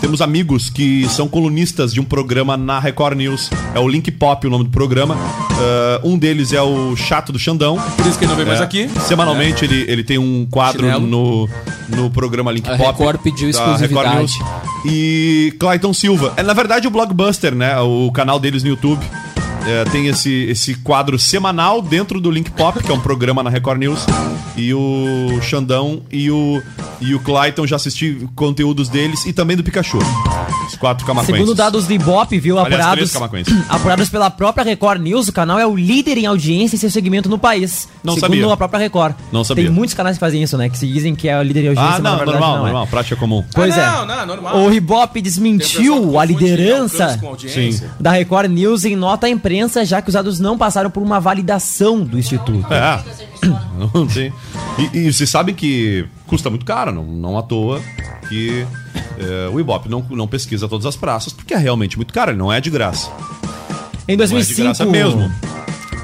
[0.02, 3.50] temos amigos que são colunistas de um programa na Record News.
[3.74, 5.18] É o Link Pop, o nome do programa.
[5.60, 7.78] Ah, um deles é o Chato do Xandão.
[7.98, 8.63] Por isso que ele não vem mais É.
[8.63, 8.90] aqui.
[9.08, 11.08] Semanalmente ele, ele tem um quadro Chinelo.
[11.08, 11.50] no,
[11.90, 12.97] no programa Link A Pop.
[12.97, 14.34] Record pediu da exclusividade.
[14.84, 16.34] E Clayton Silva.
[16.36, 17.80] É na verdade o Blockbuster, né?
[17.80, 19.06] O canal deles no YouTube.
[19.67, 23.49] É, tem esse, esse quadro semanal dentro do Link Pop, que é um programa na
[23.49, 24.06] Record News.
[24.56, 26.62] E o Xandão e o,
[26.99, 29.99] e o Clayton já assisti conteúdos deles e também do Pikachu.
[30.67, 31.36] Os quatro camacuenses.
[31.36, 35.67] Segundo dados do Ibope, viu, Aliás, apurados, apurados pela própria Record News, o canal é
[35.67, 37.88] o líder em audiência em seu segmento no país.
[38.03, 38.53] Não segundo sabia.
[38.53, 39.13] a própria Record.
[39.32, 39.65] Não sabia.
[39.65, 40.69] Tem muitos canais que fazem isso, né?
[40.69, 42.71] Que se dizem que é o líder em audiência, Ah, não, verdade normal, não é.
[42.71, 43.43] normal, prática comum.
[43.53, 44.06] Pois Ah, é.
[44.08, 44.58] não, não, normal.
[44.58, 47.19] O Ibope desmentiu a liderança
[47.99, 51.20] da Record News em nota à imprensa, já que os dados não passaram por uma
[51.20, 52.65] validação do Instituto.
[52.74, 53.04] É.
[53.93, 54.34] Não tem.
[54.93, 57.80] E, e vocês sabem que custa muito caro, não, não à toa
[58.28, 58.65] que
[59.17, 62.38] é, o Ibope não, não pesquisa todas as praças, porque é realmente muito caro, ele
[62.38, 63.10] não é de graça.
[64.08, 65.32] Em Não é de 2005, graça mesmo.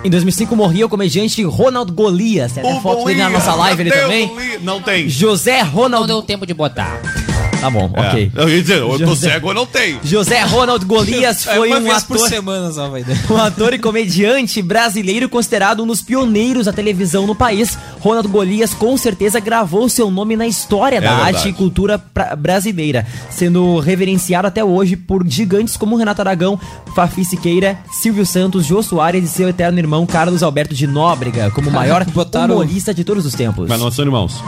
[0.04, 2.52] Em 2005 morria o comediante Ronald Golias.
[2.52, 4.32] Tem até foto dele na nossa live ele também.
[4.62, 5.08] Não tem.
[5.08, 6.08] José Não Ronald.
[6.08, 7.23] deu tempo de botar.
[7.64, 8.00] Tá bom, É.
[8.10, 8.32] ok.
[8.36, 10.00] Eu ia dizer, eu tô José- cego, eu não tenho.
[10.04, 13.16] José Ronald Golias É foi uma um vez por ator, semana só vai dar.
[13.32, 17.78] um ator e comediante brasileiro considerado um dos pioneiros da televisão no país.
[18.00, 21.38] Ronald Golias com certeza gravou seu nome na história da É verdade.
[21.38, 22.02] arte e cultura
[22.38, 26.60] brasileira, sendo reverenciado até hoje por gigantes como Renato Aragão,
[26.96, 31.70] Fafi Siqueira, Silvio Santos, Jô Soares e seu eterno irmão Carlos Alberto de Nóbrega, como
[31.70, 33.68] o maior Botaram- humorista de todos os tempos.
[33.70, 34.44] Mas não são irmãos.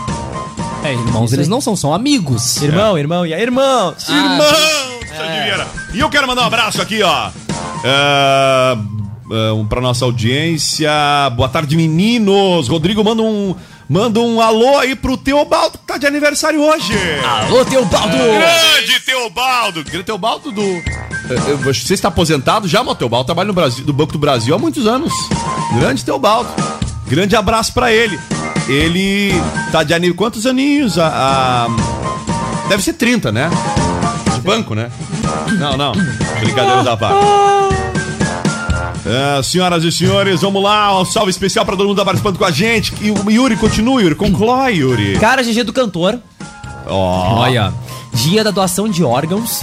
[0.86, 2.62] É, irmãos, eles não são, são amigos.
[2.62, 3.96] Irmão, irmão, e aí, irmão?
[4.08, 5.68] Vieira.
[5.94, 7.30] E eu quero mandar um abraço aqui, ó.
[7.84, 8.78] É,
[9.32, 10.90] é, um, pra nossa audiência.
[11.36, 12.68] Boa tarde, meninos.
[12.68, 13.56] Rodrigo, manda um,
[13.90, 16.94] manda um alô aí pro Teobaldo, que tá de aniversário hoje.
[17.48, 18.16] Alô, Teobaldo!
[18.18, 19.84] Grande Teobaldo!
[19.84, 20.62] Grande Teobaldo do.
[20.62, 24.54] Eu- eu- Você está aposentado já, mas Teobaldo trabalha no Brasil, do Banco do Brasil
[24.54, 25.12] há muitos anos.
[25.80, 26.50] Grande Teobaldo.
[27.08, 28.20] Grande abraço pra ele.
[28.68, 29.32] Ele
[29.72, 30.16] tá de aniversário.
[30.16, 30.98] Quantos aninhos?
[30.98, 31.08] A,
[31.68, 33.50] a- Deve ser 30, né?
[34.34, 34.90] De banco, né?
[35.60, 35.92] Não, não.
[36.40, 37.26] Brincadeira da parte.
[39.06, 41.00] É, senhoras e senhores, vamos lá.
[41.00, 42.92] Um salve especial pra todo mundo que tá participando com a gente.
[43.02, 44.16] E o Yuri, continua, Yuri.
[44.16, 45.20] Conclói, Yuri.
[45.20, 46.20] Cara GG do cantor.
[46.88, 47.36] Ó.
[47.42, 47.72] Olha,
[48.14, 49.62] dia da doação de órgãos,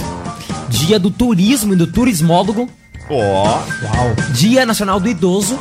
[0.69, 2.69] dia do turismo e do turismólogo,
[3.09, 3.57] Ó.
[4.31, 5.59] Dia Nacional do Idoso,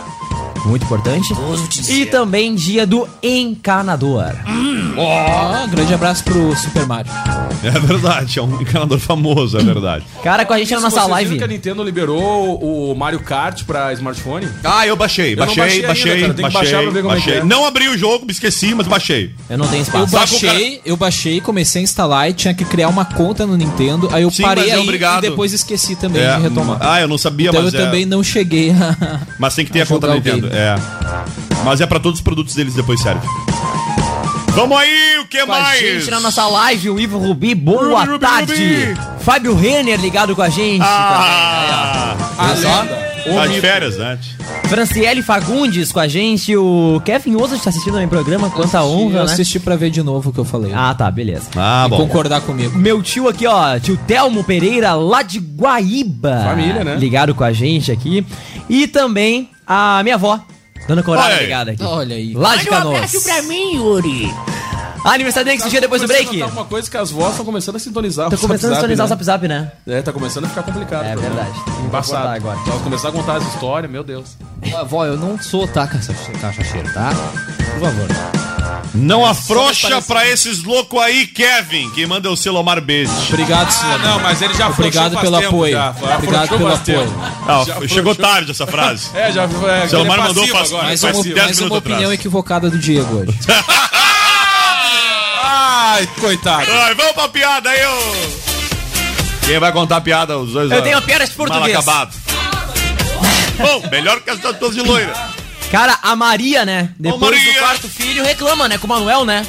[0.64, 1.32] muito importante.
[1.88, 4.32] E também dia do encanador.
[4.96, 7.12] Ó, grande abraço pro Super Mario.
[7.62, 10.04] É verdade, é um encanador famoso, é verdade.
[10.22, 11.38] Cara, com a gente na nossa Vocês viram live.
[11.38, 14.48] que a Nintendo liberou o Mario Kart pra smartphone?
[14.64, 16.90] Ah, eu baixei, Eu não baixei, baixei baixei, ainda, cara, tem que baixei, baixar pra
[16.92, 17.40] ver como é que baixei.
[17.40, 17.44] é.
[17.44, 19.32] Não abri o jogo, me esqueci, mas baixei.
[19.48, 20.04] Eu não tenho Eu espaço.
[20.04, 24.08] O baixei, eu baixei, comecei a instalar e tinha que criar uma conta no Nintendo.
[24.12, 25.24] Aí eu Sim, parei é aí obrigado.
[25.24, 26.78] e depois esqueci também É, de retomar.
[26.80, 29.20] Ah, eu não sabia, então mas eu é- também não cheguei a.
[29.38, 30.48] Mas tem que ter a a conta jogar o Nintendo.
[30.52, 30.74] É.
[31.64, 33.26] Mas é pra todos os produtos deles depois serve.
[34.54, 35.80] Vamos aí, o que Com a mais?
[35.80, 38.52] gente na nossa live, o Ivo Rubi, boa Rubi, Rubi, tarde.
[38.52, 39.00] Rubi.
[39.20, 40.82] Fábio Renner ligado com a gente.
[40.84, 42.84] Ah, Olha só.
[43.34, 44.18] tá de férias, né?
[44.68, 46.54] Franciele Fagundes com a gente.
[46.56, 48.50] O Kevin Oza está assistindo no programa.
[48.50, 49.32] Quanta honra, eu né?
[49.32, 50.72] assisti pra ver de novo o que eu falei.
[50.74, 51.48] Ah, tá, beleza.
[51.56, 51.96] Ah, e bom.
[51.96, 52.76] concordar comigo.
[52.78, 56.42] Meu tio aqui, ó, tio Telmo Pereira, lá de Guaíba.
[56.44, 56.96] Família, né?
[56.96, 58.26] Ligado com a gente aqui.
[58.68, 60.38] E também a minha avó,
[61.22, 61.42] Olha aí.
[61.44, 61.82] ligada aqui.
[61.82, 62.34] Olha aí.
[62.34, 63.12] Lá de Canoas.
[63.42, 64.34] mim, Yuri.
[65.04, 66.38] Aniversário que dia depois do break.
[66.38, 68.30] Tá uma coisa que as vozes estão começando a sintonizar.
[68.30, 69.16] Tô o começando a sintonizar o né?
[69.16, 69.72] Zap Zap, né?
[69.86, 71.04] É, tá começando a ficar complicado.
[71.04, 71.50] É verdade.
[71.84, 72.28] Embaçado.
[72.28, 72.58] agora.
[72.84, 74.36] Começar a contar as histórias, meu Deus.
[74.86, 77.10] Vó, eu não sou, tá, cachaceiro, tá?
[77.74, 78.51] Por favor.
[78.94, 83.10] Não afrouxa parece- pra esses loucos aí, Kevin, que manda o Selomar Beijo.
[83.28, 83.98] Obrigado, Ah, senhor.
[84.00, 85.72] não, mas ele já Obrigado pelo tempo apoio.
[85.72, 85.94] já.
[85.94, 87.14] Foi- Obrigado pelo apoio.
[87.48, 89.08] Ah, chegou tarde essa frase.
[89.14, 91.34] É, já é, Selomar ele é mandou faz- agora, Mais faz uma, passivo.
[91.34, 92.14] 10 mais uma opinião atrás.
[92.20, 93.38] equivocada do Diego hoje.
[95.44, 96.70] Ai, coitado.
[96.70, 99.46] Ai, vamos pra piada aí, ô.
[99.46, 100.38] Quem vai contar a piada?
[100.38, 101.76] Os dois Eu ó, tenho uma piada de mal português.
[101.76, 102.16] acabado.
[103.58, 105.12] Bom, melhor que as todas de loira.
[105.72, 106.90] Cara, a Maria, né?
[106.98, 107.54] Depois Maria.
[107.54, 108.76] do quarto filho, reclama, né?
[108.76, 109.46] Com o Manuel, né?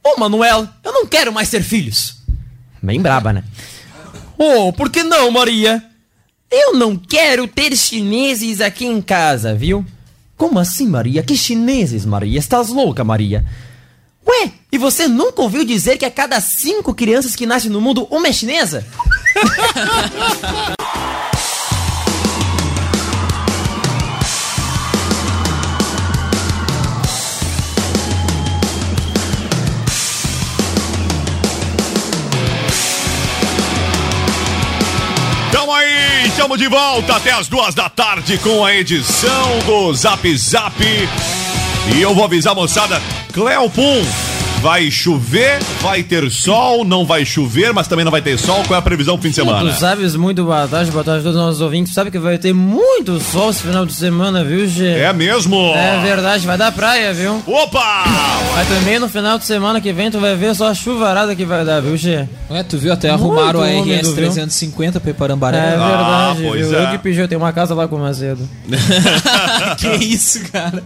[0.00, 2.18] Ô, Manuel, eu não quero mais ter filhos.
[2.80, 3.42] Bem braba, né?
[4.38, 5.84] Ô, por que não, Maria?
[6.48, 9.84] Eu não quero ter chineses aqui em casa, viu?
[10.36, 11.20] Como assim, Maria?
[11.20, 12.38] Que chineses, Maria?
[12.38, 13.44] Estás louca, Maria?
[14.24, 18.06] Ué, e você nunca ouviu dizer que a cada cinco crianças que nascem no mundo,
[18.08, 18.86] uma é chinesa?
[35.60, 40.34] Tamo aí, estamos de volta até as duas da tarde com a edição do Zap
[40.34, 40.74] Zap.
[40.82, 42.98] E eu vou avisar moçada,
[43.30, 44.02] Cleopum,
[44.60, 48.62] vai chover, vai ter sol, não vai chover, mas também não vai ter sol.
[48.66, 49.70] Qual é a previsão pro fim de semana?
[49.72, 51.92] Tu sabes muito boa tarde, boa tarde a todos os nossos ouvintes.
[51.92, 54.92] Tu sabe que vai ter muito sol esse final de semana, viu, Gê?
[54.98, 55.72] É mesmo?
[55.74, 57.42] É verdade, vai dar praia, viu?
[57.46, 58.04] Opa!
[58.54, 61.44] Mas também no final de semana que vem tu vai ver só a chuvarada que
[61.46, 62.26] vai dar, viu, Gê?
[62.50, 62.92] Ué, tu viu?
[62.92, 64.14] Até arrumaram a Muito RS viu?
[64.16, 65.60] 350 pra É Iparambaré.
[65.70, 66.78] verdade, pois viu?
[66.78, 66.94] é.
[66.94, 68.46] Eu que eu tenho uma casa lá com o Macedo.
[69.78, 70.82] que isso, cara?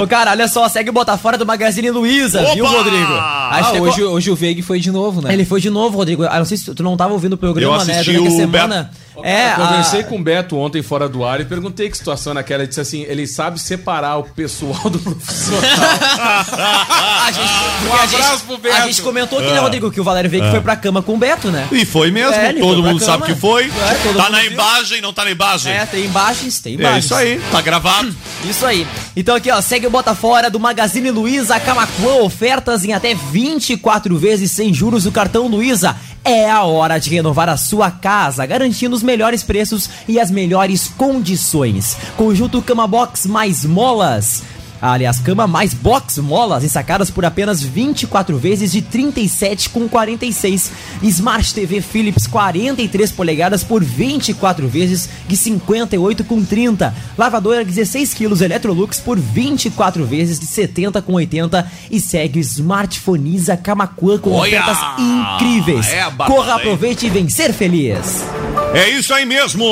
[0.00, 3.12] Ô, cara, olha só, segue o Botafora do Magazine Luiza, viu, Rodrigo?
[3.12, 5.32] Ah, Acho que hoje, hoje o Veig foi de novo, né?
[5.32, 6.24] Ele foi de novo, Rodrigo.
[6.24, 7.92] Ah, não sei se tu não tava ouvindo o programa, Eu né?
[7.94, 8.90] assisti Durante a o semana.
[9.22, 10.04] É, eu conversei a...
[10.04, 12.62] com o Beto ontem fora do ar e perguntei que situação naquela.
[12.62, 15.60] Ele disse assim: ele sabe separar o pessoal do profissional.
[17.26, 18.76] a gente, Um a gente- abraço pro Beto.
[18.76, 21.18] A gente comentou aqui, né, Rodrigo, que o Valério Veig foi pra cama com o
[21.18, 21.68] Beto, né?
[21.72, 23.12] E foi mesmo, É, todo mundo cama.
[23.12, 23.64] sabe que foi.
[23.66, 24.52] É, tá na viu.
[24.52, 25.72] imagem, não tá na imagem.
[25.72, 27.04] É, tem imagens, tem É imagens.
[27.04, 28.14] isso aí, tá gravado.
[28.48, 28.84] Isso aí.
[29.14, 34.50] Então aqui, ó, segue o Botafora do Magazine Luiza Camacuã, ofertas em até 24 vezes
[34.50, 35.94] sem juros do cartão Luiza.
[36.24, 40.86] É a hora de renovar a sua casa, garantindo os melhores preços e as melhores
[40.86, 41.96] condições.
[42.16, 44.44] Conjunto Cama Box mais molas.
[44.82, 50.70] Aliás, cama mais box molas ensacadas por apenas 24 vezes de 37,46.
[51.04, 56.92] Smart TV Philips 43 polegadas por 24 vezes de 58,30.
[57.16, 61.64] Lavadora 16 quilos Electrolux por 24 vezes de 70,80.
[61.88, 64.60] E segue o Smartphoneiza Camacuã com Olha!
[64.60, 65.88] ofertas incríveis.
[65.92, 68.24] É Corra, aproveite e vem ser feliz.
[68.74, 69.64] É isso aí mesmo!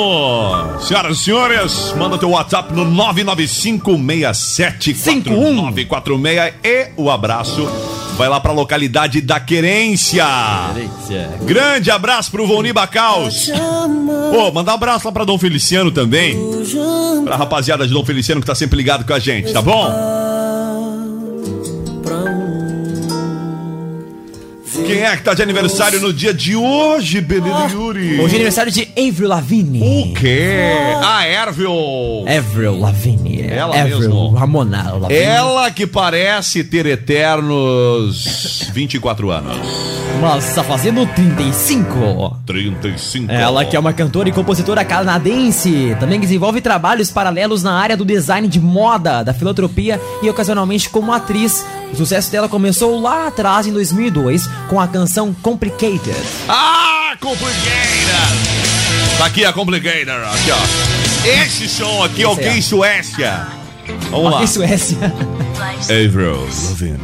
[0.79, 2.85] Senhoras e senhores, manda teu WhatsApp no
[5.03, 7.67] 995674946 e o abraço
[8.17, 10.25] vai lá pra localidade da Querência.
[11.43, 13.49] Grande abraço pro Voni Bacaus.
[14.31, 16.37] Pô, mandar um abraço lá pra Dom Feliciano também.
[17.25, 20.20] Pra rapaziada de Dom Feliciano que tá sempre ligado com a gente, tá bom?
[24.91, 28.19] Quem é que tá de aniversário no dia de hoje, Benito Yuri?
[28.19, 29.79] Hoje é aniversário de Avril Lavigne.
[29.79, 30.73] O quê?
[31.01, 32.25] A Ervil.
[32.27, 33.41] Avril Lavigne.
[33.41, 34.31] Ela Avril mesmo.
[34.31, 35.21] Ramona Lavigne.
[35.21, 39.57] Ela que parece ter eternos 24 anos.
[40.19, 42.41] Mas tá fazendo 35.
[42.45, 43.31] 35.
[43.31, 48.03] Ela que é uma cantora e compositora canadense, também desenvolve trabalhos paralelos na área do
[48.03, 51.65] design de moda, da filantropia e ocasionalmente como atriz.
[51.91, 56.15] O sucesso dela começou lá atrás, em 2002, com a canção Complicated.
[56.47, 58.11] Ah, Complicated!
[59.17, 61.27] Tá aqui a Complicated, aqui ó.
[61.27, 62.61] Esse som aqui, Esse ok, é.
[62.61, 63.47] Suécia.
[64.09, 64.37] Vamos lá.
[64.37, 64.97] Ok, Suécia.
[65.83, 66.99] Avril Lavigne.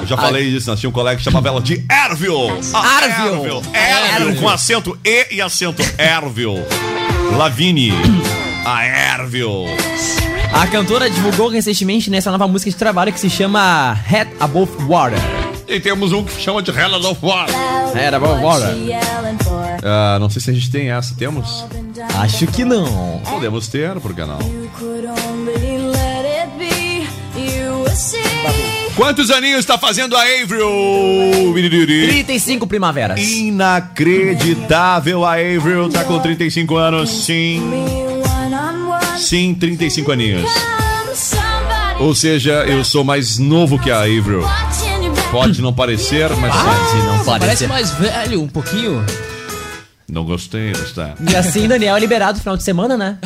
[0.00, 2.60] Eu já falei disso, nós tínhamos um colega que chamava ela de Ervil.
[2.74, 3.34] Ah, Ervil.
[3.44, 3.62] Ervil.
[3.72, 6.58] Ervil, com acento E e acento Ervil.
[7.36, 7.92] Lavigne.
[8.66, 9.64] A Ervil.
[10.52, 15.18] A cantora divulgou recentemente nessa nova música de trabalho que se chama Head Above Water.
[15.68, 17.46] E temos um que chama de Hell of War.
[17.94, 18.68] Head Above Water.
[19.84, 21.14] Ah, não sei se a gente tem essa.
[21.14, 21.64] Temos?
[22.18, 23.20] Acho que não.
[23.24, 24.38] Podemos ter, por que não?
[28.96, 31.52] Quantos aninhos está fazendo a Avril?
[31.52, 32.06] Miririri?
[32.08, 33.20] 35 primaveras.
[33.20, 37.60] Inacreditável, a Avril tá com 35 anos, sim.
[39.18, 40.50] Sim, 35 aninhos.
[41.98, 44.42] Ou seja, eu sou mais novo que a Avril.
[45.30, 47.68] Pode não parecer, mas Pode não Parece parecer.
[47.68, 49.04] mais velho um pouquinho.
[50.08, 51.14] não gostei, não está.
[51.28, 53.18] E assim, Daniel é liberado no final de semana, né?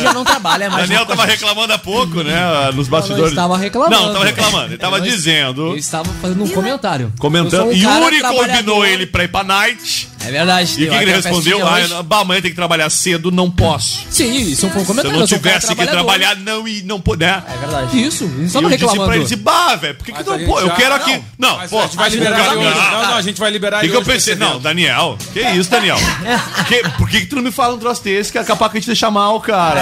[0.00, 0.86] Já não trabalha mais.
[0.88, 2.70] Daniel tava reclamando há pouco, né?
[2.74, 3.30] Nos bastidores.
[3.30, 3.94] estava reclamando.
[3.96, 4.66] Não, tava reclamando.
[4.68, 7.10] Ele tava Eu- dizendo, Eu estava fazendo um comentário.
[7.14, 7.68] Eu comentando.
[7.68, 8.86] um Yuri combinou trabalhador.
[8.86, 10.08] ele pra ir pra night.
[10.26, 10.70] É verdade.
[10.80, 11.66] E o que, que ele respondeu?
[11.66, 14.04] Ah, eu- bah, amanhã tem que trabalhar cedo, não posso.
[14.10, 15.16] Sim, isso foi um Se comentário.
[15.16, 17.42] eu não tivesse que trabalhar, não e não puder.
[17.48, 18.02] É verdade.
[18.04, 19.04] Isso, E estava eu disse reclamando.
[19.06, 20.60] pra ele, disse, bah, velho, por que, que não pô?
[20.60, 21.22] Eu já- quero não, aqui.
[21.38, 22.90] Não, mas pô, a gente vai liberar eu ele quero- hoje.
[22.92, 24.34] Não, não, a gente vai liberar O que, que eu pensei?
[24.36, 24.60] Não.
[24.60, 25.96] Daniel, que isso, Daniel?
[26.68, 28.78] Que- por que, que tu não me fala um troço desse que é capaz que
[28.78, 29.80] a gente deixa mal, cara?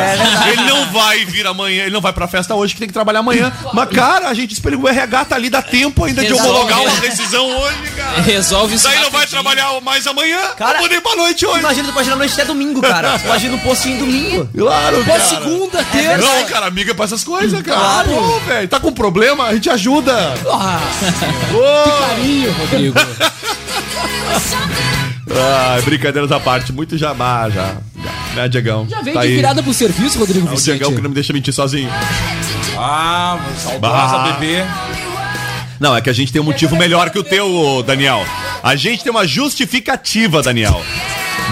[0.50, 3.20] ele não vai vir amanhã, ele não vai pra festa hoje, que tem que trabalhar
[3.20, 3.52] amanhã.
[3.72, 6.80] Mas, cara, a gente espera que o RH tá ali, dá tempo ainda de homologar
[6.80, 8.20] uma decisão hoje, cara.
[8.22, 8.84] Resolve isso.
[8.88, 11.58] Daí não vai trabalhar mais amanhã, Cara, eu mudei pra noite hoje.
[11.60, 13.18] Imagina, tu pode ir na noite até domingo, cara.
[13.18, 14.48] Tu pode ir no postinho domingo.
[14.56, 15.20] Claro, Pô, cara.
[15.24, 16.18] segunda, terça.
[16.26, 17.78] Não, cara, amiga pra essas coisas, cara.
[17.78, 18.10] Claro.
[18.10, 20.14] Pô, velho, tá com problema, a gente ajuda.
[20.50, 20.80] Ah,
[21.54, 22.98] Ô, carinho, Rodrigo.
[25.32, 27.74] Ai, brincadeiras à parte, muito jamais já.
[28.02, 28.34] já.
[28.34, 28.86] Né, Diegão?
[28.88, 29.36] Já veio Tá de aí.
[29.36, 30.78] virada pro serviço, Rodrigo É o Vicente.
[30.78, 31.90] Diegão que não me deixa mentir sozinho.
[32.76, 34.32] Ah, saudosa Bah.
[34.40, 34.64] bebê.
[35.80, 38.22] Não, é que a gente tem um motivo melhor que o teu, Daniel.
[38.62, 40.80] A gente tem uma justificativa, Daniel.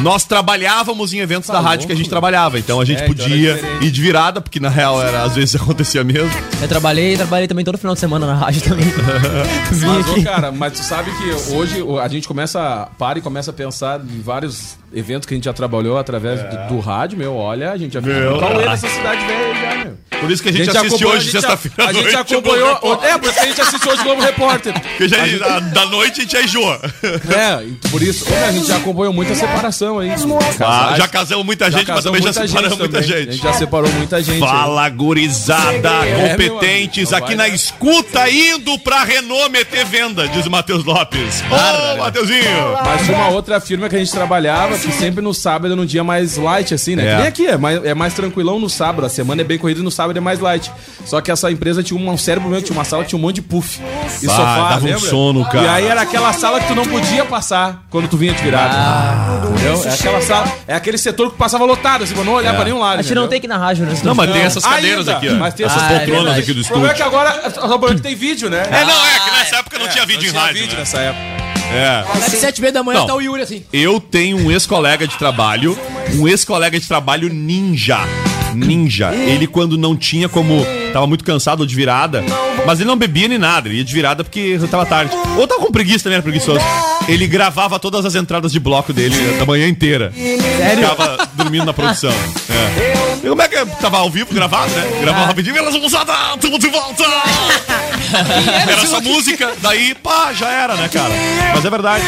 [0.02, 3.16] Nós trabalhávamos em eventos da rádio que a gente trabalhava, então a gente É, então
[3.16, 6.30] podia era ir de virada, porque na real era, às vezes acontecia mesmo.
[6.60, 8.84] Eu trabalhei, trabalhei também todo final de semana na rádio também.
[9.72, 13.50] Mas, ô, cara, mas tu sabe que hoje o- a gente começa, para e começa
[13.50, 17.34] a pensar em vários eventos que a gente já trabalhou através do, do rádio, meu.
[17.34, 19.98] Olha, a gente já ficou no Cauê nessa cidade velha já, meu.
[20.20, 21.90] Por isso que a gente, já assiste acompanhou- hoje, a gente sexta-feira.
[21.90, 23.00] A gente acompanhou.
[23.04, 24.72] É, por isso que a gente assiste hoje o Globo Repórter.
[24.81, 26.81] Porque já, da, da noite a gente já enjoa.
[27.02, 30.11] É, e por isso, a gente já acompanhou muita separação aí.
[30.61, 33.09] Ah, já casamos muita gente, mas casamos também já separamos muita também.
[33.09, 33.28] gente.
[33.28, 34.35] A gente já separou muita gente.
[34.35, 34.40] aí.
[34.40, 40.50] Fala, gurizada, É, competentes, amigo, aqui na escuta, indo pra Renault meter venda, diz o
[40.50, 41.42] Matheus Lopes.
[41.50, 42.42] Ô, Mateuzinho!
[42.85, 45.87] Mas tinha uma outra firma que a gente trabalhava que sempre no sábado era um
[45.87, 47.07] dia mais light, assim, né?
[47.07, 47.11] É.
[47.11, 49.04] Que nem aqui, é mais, é mais tranquilão no sábado.
[49.07, 50.73] A semana é bem corrida no sábado é mais light.
[51.05, 53.37] Só que essa empresa tinha um sério problema, tinha uma sala que tinha um monte
[53.37, 53.81] de puff.
[54.23, 55.01] E Bah, sofá, dava um lembra?
[55.11, 55.64] sono, cara.
[55.64, 58.75] E aí era aquela sala que tu não podia passar quando tu vinha de virada.
[58.75, 59.40] Ah.
[59.53, 59.83] entendeu?
[59.85, 62.79] É aquela sala, é aquele setor que passava lotado, assim, pra não olhar pra nenhum
[62.79, 63.01] lado.
[63.01, 63.94] A gente não tem que na rádio, né?
[64.03, 65.35] Não, mas tem essas Ainda, cadeiras aqui, ó.
[65.35, 66.40] mas tem essas Ah, é poltronas verdade.
[66.40, 67.18] aqui do O problema é que estúdio.
[67.18, 68.62] agora, só o problema é que tem vídeo, né?
[68.71, 70.61] É, não, é que nessa época não tinha vídeo não em tinha rádio.
[70.62, 70.79] vídeo né?
[70.81, 71.38] nessa época.
[71.71, 72.05] É.
[72.16, 73.07] Às sete e meia da manhã Não.
[73.07, 73.62] tá o Yuri assim.
[73.71, 75.79] Eu tenho um ex-colega de trabalho,
[76.14, 77.99] um ex-colega de trabalho ninja.
[78.54, 79.14] Ninja.
[79.14, 80.64] Ele, quando não tinha como.
[80.92, 82.24] Tava muito cansado de virada,
[82.66, 85.14] mas ele não bebia nem nada, ele ia de virada porque tava tarde.
[85.37, 86.61] Ou tava com preguiça também, era preguiçoso.
[87.06, 90.12] Ele gravava todas as entradas de bloco dele da manhã inteira.
[90.14, 90.88] Sério?
[90.88, 92.11] Ficava dormindo na produção.
[92.11, 92.97] É.
[93.22, 95.00] E como é que tava ao vivo gravado, né?
[95.02, 95.88] Gravava rapidinho, elas vão
[96.40, 97.04] tudo de volta!
[98.70, 101.12] Era só música, daí, pá, já era, né, cara?
[101.54, 102.04] Mas é verdade.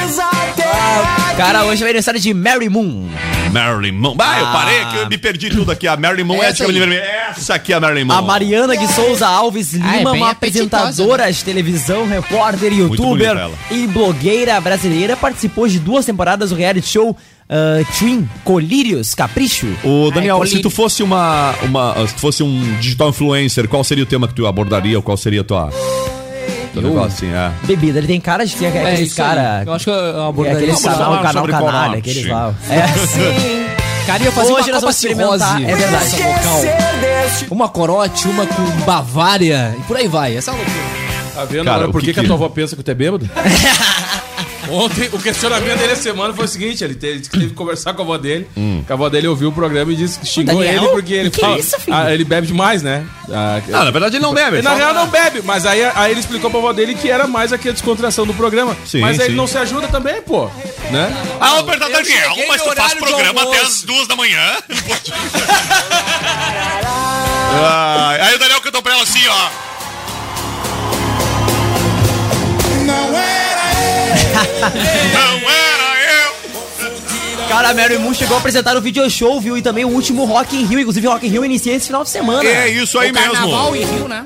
[1.37, 3.09] Cara, hoje é aniversário de Mary Moon.
[3.51, 4.17] Marilyn Monroe.
[4.21, 5.87] Ah, eu parei que eu me perdi tudo aqui.
[5.89, 6.67] A Marilyn Monroe é de Essa aí.
[6.69, 7.11] cabelo vermelho.
[7.31, 8.27] Essa aqui é a Marilyn A Monroe.
[8.27, 14.61] Mariana de Souza Alves Lima, Ah, é uma apresentadora de televisão, repórter, youtuber e blogueira
[14.61, 17.17] brasileira, participou de duas temporadas do reality show
[17.51, 19.67] ah, Twin Colírios Capricho.
[19.85, 20.63] Ô, Daniel, Ai, se colírio.
[20.63, 22.07] tu fosse uma, uma.
[22.07, 24.97] Se tu fosse um digital influencer, qual seria o tema que tu abordaria?
[24.97, 25.71] Ou qual seria a tua.
[26.73, 27.51] Negócio assim, é.
[27.65, 29.11] Bebida, ele tem cara de que é É aquele aí.
[29.11, 29.65] cara.
[29.67, 29.95] Eu acho que eu
[30.25, 32.55] É abordaria aquele esse canal, canal canalha, aqueles lá.
[32.69, 33.67] É assim.
[34.07, 35.91] Cara, ia fazer Hoje uma Copa Cirrose é verdade.
[35.93, 36.63] nessa vocal.
[37.51, 40.37] Uma corote, uma com Bavária e por aí vai.
[40.37, 40.77] Essa é a loucura.
[41.35, 42.91] Tá vendo Cara, agora o por que que, que a tua avó pensa que tu
[42.91, 43.29] é bêbado?
[44.71, 48.03] Ontem, o questionamento dele essa semana foi o seguinte: ele teve, teve que conversar com
[48.03, 48.47] a avó dele.
[48.57, 48.83] Hum.
[48.87, 51.33] que A avó dele ouviu o programa e disse que xingou ele porque ele é
[51.33, 51.59] fala.
[51.59, 51.77] isso?
[51.91, 53.05] Ah, ele bebe demais, né?
[53.33, 54.57] Ah, Não, na verdade ele não bebe.
[54.57, 57.27] ele, na real não bebe, mas aí, aí ele explicou pra avó dele que era
[57.27, 58.77] mais aqui a descontração do programa.
[58.87, 59.33] Sim, mas aí sim.
[59.33, 60.47] ele não se ajuda também, pô.
[60.91, 61.13] Né?
[61.41, 64.57] Ah, o Daniel, mas tu faz programa até as duas da manhã?
[67.63, 69.49] Ai, aí o Daniel cantou pra ela assim, ó.
[74.33, 77.49] Não era eu.
[77.49, 79.57] Cara, Mary Moon chegou a apresentar o video show, viu?
[79.59, 80.81] E também o último Rock in Rio.
[80.81, 82.49] Inclusive, o Rock in Rio inicia esse final de semana.
[82.49, 83.93] É isso aí Carnaval mesmo.
[83.93, 84.25] em Rio, né?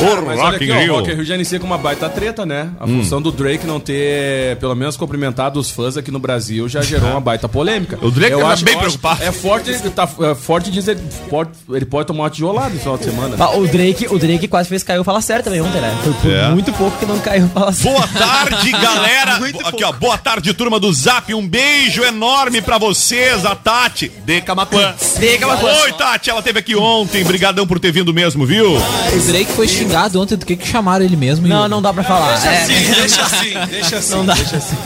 [0.00, 0.94] O Mas olha Rock aqui, in ó, o Rio.
[0.94, 2.70] Rock in Rio já inicia com uma baita treta, né?
[2.78, 2.98] A Hum.
[3.02, 7.10] função do Drake não ter, pelo menos, cumprimentado os fãs aqui no Brasil já gerou
[7.10, 7.98] uma baita polêmica.
[8.00, 9.22] O Drake Eu tá acho- bem eu acho- preocupado.
[9.24, 10.96] É forte, ele tá, é forte dizer,
[11.28, 13.36] pode, ele pode tomar uma tijolada no final de semana.
[13.40, 15.96] Ah, O Drake, o Drake quase fez caiu falar certo também ontem, né?
[16.04, 16.48] Foi por É.
[16.50, 17.92] muito pouco que não caiu falar certo.
[17.94, 19.40] Boa tarde, galera.
[19.64, 19.92] Aqui, ó.
[19.92, 21.34] Boa tarde, turma do Zap.
[21.34, 24.94] Um beijo enorme pra vocês, a Tati de Camacuã.
[25.18, 25.66] De Camaquã.
[25.82, 26.30] Oi, Tati.
[26.30, 27.24] Ela teve aqui ontem.
[27.24, 28.76] Brigadão por ter vindo mesmo, viu?
[28.76, 31.46] O Drake foi xingado ontem do que que chamaram ele mesmo.
[31.48, 31.70] Não, Yuri.
[31.70, 32.34] não dá pra falar.
[32.46, 32.66] É.
[32.66, 34.14] deixa assim, deixa assim.
[34.14, 34.34] Não dá.
[34.34, 34.76] Deixa assim.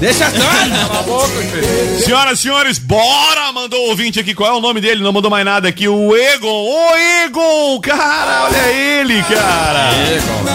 [0.00, 0.30] Deixa.
[0.30, 2.00] Cala a boca, filho.
[2.04, 3.52] Senhoras e senhores, bora!
[3.52, 4.34] Mandou o ouvinte aqui.
[4.34, 5.02] Qual é o nome dele?
[5.02, 5.88] Não mandou mais nada aqui.
[5.88, 6.48] O Egon.
[6.48, 6.94] Ô,
[7.24, 7.80] Egon!
[7.80, 9.90] Cara, olha ele, cara.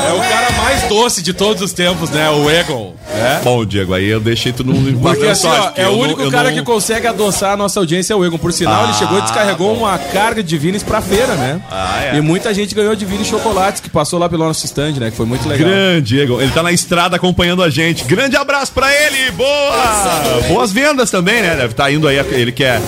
[0.07, 2.29] É o cara mais doce de todos os tempos, né?
[2.29, 2.93] O Egon.
[3.13, 3.41] É?
[3.43, 6.31] Bom, Diego, aí eu deixei tu num Porque assim, ó, é o não- único eu
[6.31, 8.37] cara não- que consegue adoçar a nossa audiência, é o Egon.
[8.37, 11.59] Por sinal, ele Ah, chegou e descarregou uma carga de Vines pra feira, né?
[11.69, 12.17] Ah, é.
[12.17, 15.11] E muita gente ganhou de Vines chocolates que passou lá pelo nosso stand, né?
[15.11, 15.67] Que foi muito legal.
[15.67, 16.39] Grande, Egon.
[16.41, 18.03] Ele tá na estrada acompanhando a gente.
[18.05, 19.32] Grande abraço pra ele.
[19.36, 20.41] Boa!
[20.47, 21.55] Boas vendas também, né?
[21.55, 22.17] Deve estar indo aí.
[22.17, 22.79] Ele que é.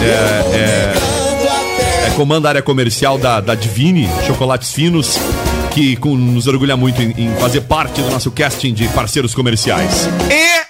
[0.00, 5.18] É, é, é comanda a área comercial da, da Divine, chocolates finos,
[5.72, 10.08] que com- nos orgulha muito em, em fazer parte do nosso casting de parceiros comerciais.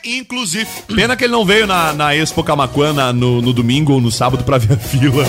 [0.04, 3.92] E, inclusive, pena que ele não veio na, na Expo Camaquã na- no, no domingo
[3.92, 5.24] ou no sábado pra ver a fila.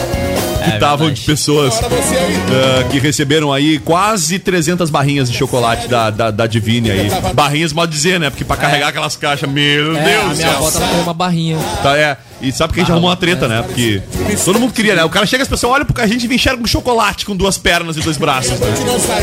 [0.64, 6.32] Que estavam de pessoas ah, que receberam aí quase 300 barrinhas de chocolate da, da,
[6.32, 7.10] da Divine aí.
[7.34, 8.30] Barrinhas, pode dizer, né?
[8.30, 11.58] Porque pra carregar aquelas caixas, meu É, Deus a minha avó tava com uma barrinha.
[11.82, 12.18] Tá, é.
[12.42, 13.62] E sabe que a gente arrumou uma treta, né?
[13.62, 14.02] Porque
[14.46, 15.04] todo mundo queria, né?
[15.04, 17.98] O cara chega, as pessoas olham porque a gente enxerga um chocolate com duas pernas
[17.98, 18.58] e dois braços.
[18.58, 18.68] Né?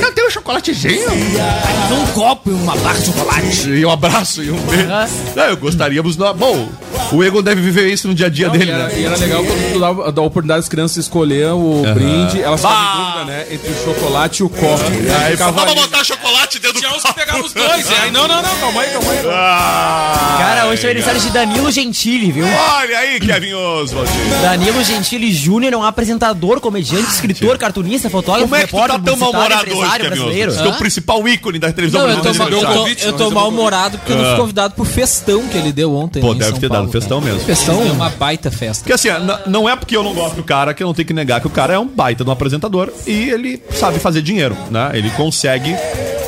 [0.02, 1.10] Não tem um chocolatezinho?
[1.10, 3.70] Um copo e uma barra de chocolate.
[3.70, 4.86] E um abraço e um beijo.
[5.34, 6.16] Não, eu gostaríamos.
[6.16, 6.68] Bom,
[7.12, 8.94] o Egon deve viver isso no dia a dia Não, dele, e, era, né?
[8.98, 9.84] e era legal quando tu
[10.20, 12.70] a oportunidade das crianças escolher o brinde, elas Bah!
[12.70, 13.46] em dúvida, né?
[13.50, 14.84] Entre o chocolate e o copo.
[14.92, 17.90] E aí Aí ficava vamos botar chocolate dentro do Tinha uns que pegavam os dois,
[17.90, 19.18] e aí, não, não, não, calma aí, calma aí.
[19.28, 22.46] Ah, Cara, hoje é o aniversário de Danilo Gentili, viu?
[22.46, 24.08] Olha aí, Kevin Oswald.
[24.42, 28.98] Danilo Gentili Júnior é um apresentador, comediante, escritor, cartunista, fotógrafo, Como é que tu tá
[28.98, 30.50] tão mal-humorado hoje, Kevin brasileiro.
[30.52, 30.70] Oswald?
[30.70, 32.56] É o principal ícone da televisão Não, eu tô, brasileira.
[32.56, 35.72] eu tô- eu não tô mal-humorado porque eu não fui convidado pro festão que ele
[35.72, 36.20] deu ontem.
[36.20, 37.40] Pô, em deve ter dado festão mesmo.
[37.40, 38.82] Festão é uma baita festa.
[38.84, 39.08] Porque assim,
[39.46, 41.46] não é porque eu não gosto do cara que eu não tenho que negar que
[41.46, 44.90] o cara é um baita de um apresentador e ele sabe fazer dinheiro, né?
[44.94, 45.74] Ele consegue,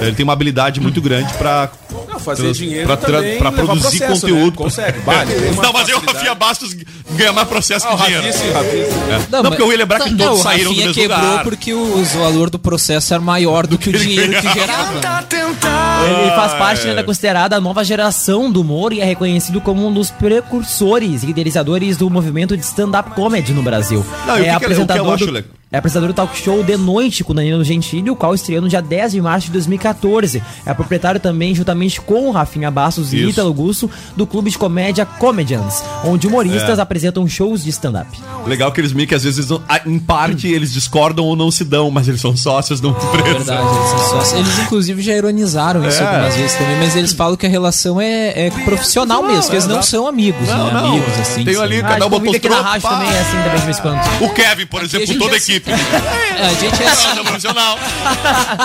[0.01, 1.69] ele tem uma habilidade muito grande pra
[2.09, 4.51] Não, fazer Trans- dinheiro pra, também, pra produzir processo, conteúdo.
[4.51, 4.57] Né?
[4.57, 5.31] Consegue, vale.
[5.63, 5.99] Não, mas eu.
[6.01, 6.75] Rafinha Bastos,
[7.13, 8.27] ganha mais processo Ah, o que dinheiro.
[8.27, 8.83] Rafinha, sim, Rafinha.
[8.85, 9.21] É.
[9.31, 11.45] Não, porque eu ia lembrar que Não, todos o saíram do mesmo quebrou lugar.
[11.45, 14.93] porque o valor do processo era maior do que o dinheiro que gerava.
[14.95, 15.01] né?
[16.23, 16.91] Ele faz parte é.
[16.91, 21.29] né, da considerada nova geração do humor e é reconhecido como um dos precursores e
[21.31, 24.05] idealizadores do movimento de stand-up comedy no Brasil.
[24.27, 24.51] Não, e o que
[24.87, 25.51] que ele- o que eu acho legal?
[25.71, 28.81] É apresentador do talk show De Noite com Danilo Gentili, o qual estreou no dia
[28.81, 30.43] 10 de março de 2014.
[30.65, 33.19] É proprietário também, juntamente com o Rafinha Bastos e.
[33.19, 36.83] Ítalo Gusso, do clube de comédia Comedians, onde humoristas É.
[36.83, 38.09] apresentam shows de stand-up.
[38.47, 41.65] Legal que eles meio que às vezes, ah, em parte, eles discordam ou não se
[41.65, 43.25] dão, mas eles são sócios de uma empresa.
[43.39, 44.33] Verdade, eles são sócios.
[44.41, 46.07] Eles, inclusive, já ironizaram isso É.
[46.07, 49.57] algumas vezes também, mas eles falam que a relação é, é profissional Não, mesmo, que
[49.57, 50.73] eles é, não são amigos, Não, né?
[50.73, 50.87] não.
[50.93, 51.45] Amigos, assim.
[51.45, 51.57] Sabe?
[51.59, 52.79] ali- Ah, Cada um a botou pá.
[52.81, 54.01] também, é assim, também de vez em quando.
[54.23, 55.53] O Kevin, por a exemplo, toda a é assim.
[55.53, 55.58] equipe.
[55.67, 57.79] É, a gente é assim, Relação profissional.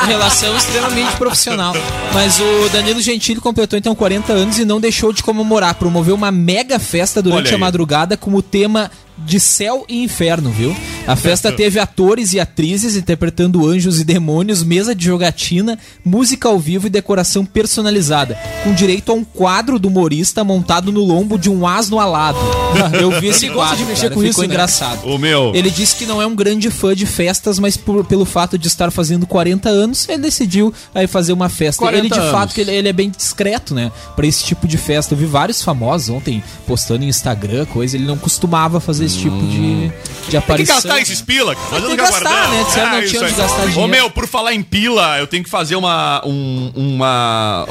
[0.05, 1.73] relação extremamente profissional.
[2.13, 5.75] Mas o Danilo Gentili completou então 40 anos e não deixou de comemorar.
[5.75, 10.75] Promoveu uma mega festa durante a madrugada com o tema de céu e inferno, viu?
[11.05, 16.57] A festa teve atores e atrizes interpretando anjos e demônios, mesa de jogatina, música ao
[16.57, 21.49] vivo e decoração personalizada, com direito a um quadro do humorista montado no lombo de
[21.49, 22.37] um asno alado.
[22.99, 24.45] Eu vi esse quadro, de mexer cara, com ficou isso, né?
[24.47, 25.05] engraçado.
[25.05, 25.51] O meu.
[25.53, 28.67] Ele disse que não é um grande fã de festas, mas por- pelo fato de
[28.67, 31.79] estar fazendo 40 anos, ele decidiu aí fazer uma festa.
[31.79, 32.31] 40 Ele de anos.
[32.31, 35.13] fato ele, ele é bem discreto, né, Pra esse tipo de festa.
[35.13, 39.35] Eu vi vários famosos ontem postando em Instagram coisa, ele não costumava fazer esse tipo
[39.37, 40.75] de, de Tem que aparição.
[40.75, 41.67] gastar esses pila, cara.
[41.71, 42.63] Mas Tem não que gastar, né?
[42.65, 43.87] Disseram não isso tinha onde gastar Ô, dinheiro.
[43.89, 46.21] meu, por falar em pila, eu tenho que fazer uma.
[46.25, 47.67] um- uma.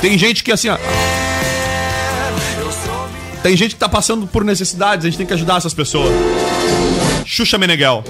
[0.00, 0.76] Tem gente que assim, ó.
[3.42, 6.10] Tem gente que tá passando por necessidades, a gente tem que ajudar essas pessoas.
[7.24, 8.04] Xuxa Meneghel.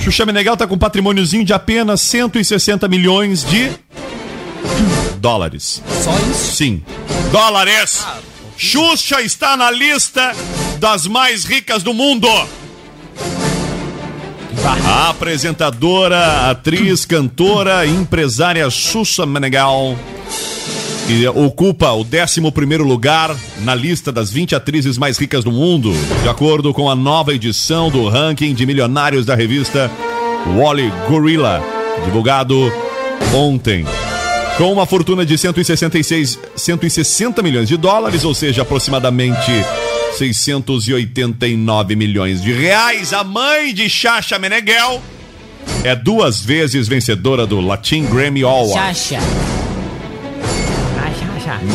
[0.00, 3.70] Xuxa Meneghel tá com um patrimôniozinho de apenas 160 milhões de
[5.18, 5.82] dólares.
[6.04, 6.56] Só isso?
[6.56, 6.82] Sim.
[7.32, 8.04] Dólares.
[8.58, 10.34] Xuxa está na lista
[10.78, 12.28] das mais ricas do mundo.
[14.84, 19.96] A apresentadora, atriz, cantora e empresária Xuxa Meneghel
[21.06, 26.28] que ocupa o 11º lugar na lista das 20 atrizes mais ricas do mundo, de
[26.28, 29.88] acordo com a nova edição do ranking de milionários da revista
[30.56, 31.62] Wally Gorilla,
[32.04, 32.72] divulgado
[33.32, 33.86] ontem.
[34.58, 39.52] Com uma fortuna de 166, 160 milhões de dólares, ou seja, aproximadamente
[40.14, 45.02] 689 milhões de reais, a mãe de Chacha Meneghel
[45.84, 48.72] é duas vezes vencedora do Latin Grammy Award.
[48.72, 49.55] Chacha.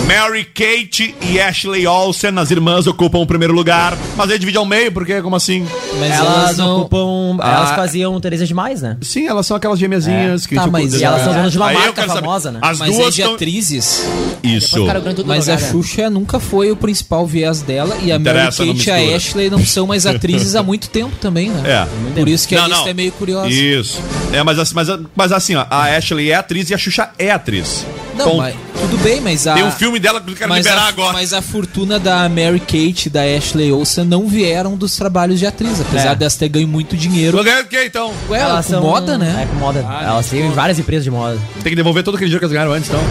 [0.07, 3.97] Mary Kate e Ashley Olsen, as irmãs, ocupam o primeiro lugar.
[4.15, 5.65] Mas aí divide ao meio, porque como assim?
[5.99, 7.37] Mas Elas ocupam.
[7.41, 7.75] Elas Ah.
[7.75, 8.97] faziam Teresa demais, né?
[9.01, 11.75] Sim, elas são aquelas gêmeazinhas que Tá, mas E elas são donas de uma Aí
[11.75, 12.59] marca quero saber, famosa, né?
[12.61, 14.05] As Mas é duas de tão- atrizes.
[14.43, 14.77] Isso.
[15.25, 18.89] Mas a Xuxa nunca foi o principal viés dela e a Mary Interessa, não Kate
[18.89, 19.15] e a.
[19.15, 21.87] Ashley não são mais atrizes há muito tempo também, né?
[21.87, 22.19] É.
[22.19, 22.89] Por isso que a Não, lista não.
[22.89, 23.49] é meio curiosa.
[23.49, 24.01] Isso.
[24.33, 27.31] É, mas, assim- mas, mas assim, ó, a Ashley é atriz e a Xuxa é
[27.31, 27.85] atriz.
[28.25, 29.53] Não, mas tudo bem, mas a.
[29.53, 31.13] Tem um filme dela que eu quero mas liberar a, agora.
[31.13, 35.45] Mas a fortuna da Mary Kate e da Ashley Olsen não vieram dos trabalhos de
[35.45, 36.15] atriz, apesar É.
[36.15, 37.35] delas ter ganho muito dinheiro.
[37.37, 38.11] Vou ganhar o quê, então?
[38.29, 39.43] Ué, ela com moda, né?
[39.43, 39.79] É, com moda.
[39.79, 41.37] elas têm várias empresas de moda.
[41.63, 43.01] Tem que devolver todo aquele dinheiro que elas ganharam antes, então.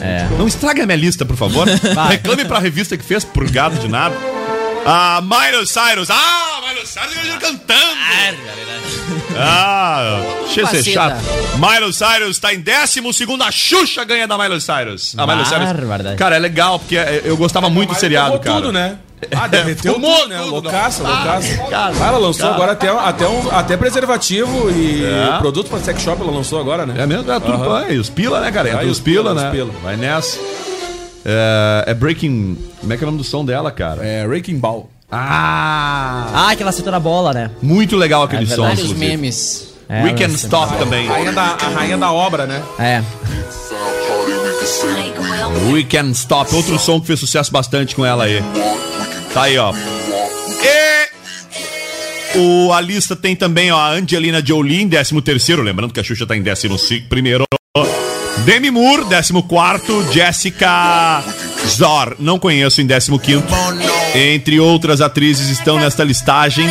[0.00, 0.26] É.
[0.38, 1.66] Não estrague a minha lista, por favor.
[2.08, 4.14] Reclame pra revista que fez por gado de nada.
[4.86, 6.08] Ah, Miley Cyrus.
[6.10, 7.96] Ah, Miley Cyrus ganhou dinheiro cantando.
[9.38, 11.16] Ah, deixa eu ser chato.
[11.56, 13.42] Miley Cyrus tá em décimo segundo.
[13.42, 15.14] A Xuxa ganha da Miley Cyrus.
[15.18, 16.16] A Miley Cyrus.
[16.16, 18.56] Cara, é legal, porque é- eu gostava muito do seriado, cara.
[18.56, 18.98] tudo, né?
[19.34, 20.38] Ah, derreteu Fumou tudo, né?
[20.38, 21.10] tudo, Loucaça, não.
[21.10, 21.54] loucaça.
[21.64, 22.54] Ah, cara, Ah, ela lançou cara.
[22.54, 25.38] agora até, até, um, até preservativo e É.
[25.38, 27.02] produto pra sex shop ela lançou agora, né?
[27.02, 27.30] É mesmo?
[27.32, 27.76] É tudo.
[27.78, 28.68] É, e os pila, né, cara?
[28.68, 29.46] Entra Aí os os pila, pila, né?
[29.48, 29.70] os pila.
[29.82, 30.38] Vai nessa.
[31.28, 32.56] É, é Breaking.
[32.80, 34.06] Como é que é o nome do som dela, cara?
[34.06, 34.88] É Wrecking Ball.
[35.10, 36.48] Ah!
[36.50, 37.50] Ah, que ela acertou na bola, né?
[37.60, 38.94] Muito legal aquele É som, inclusive.
[38.98, 39.74] memes.
[39.88, 41.08] É, We Can Stop também.
[41.08, 42.62] A rainha, da, a rainha da obra, né?
[42.78, 43.02] É.
[45.72, 48.42] We Can Stop, outro som que fez sucesso bastante com ela aí.
[49.32, 49.72] Tá aí, ó.
[50.62, 51.06] E
[52.38, 56.04] o, a lista tem também ó, a Angelina Jolie em 13 terceiro, lembrando que a
[56.04, 57.44] Xuxa tá em 11 primeiro.
[58.44, 61.22] Demi Moore, 14 Jessica
[61.66, 63.54] Zor, não conheço em 15 quinto.
[64.14, 66.66] Entre outras atrizes estão nesta listagem,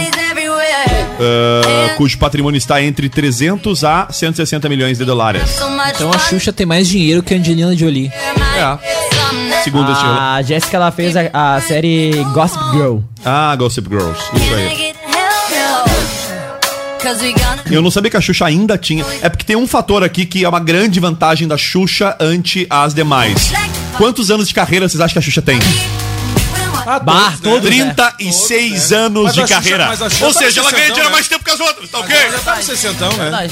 [1.20, 5.59] ah, cujo patrimônio está entre 300 a 160 milhões de dólares.
[5.95, 8.11] Então a Xuxa tem mais dinheiro que a Angelina Jolie.
[8.57, 9.63] É.
[9.63, 12.99] Segundo A Jéssica, ela fez a, a série Gossip Girl.
[13.24, 14.95] Ah, Gossip Girls, isso aí.
[17.72, 19.06] Eu não sabia que a Xuxa ainda tinha.
[19.22, 22.93] É porque tem um fator aqui que é uma grande vantagem da Xuxa ante as
[22.93, 23.51] demais.
[23.97, 25.60] Quantos anos de carreira vocês acham que a Xuxa tem?
[26.86, 27.93] Ah, Bah, todos, né?
[27.95, 29.89] 36 anos Mas de a Xuxa- carreira.
[30.21, 31.09] Ou seja, ela ganha 60, dinheiro né?
[31.11, 32.15] mais tempo que as outras, tá ok?
[32.31, 33.49] Já tá no 60, né?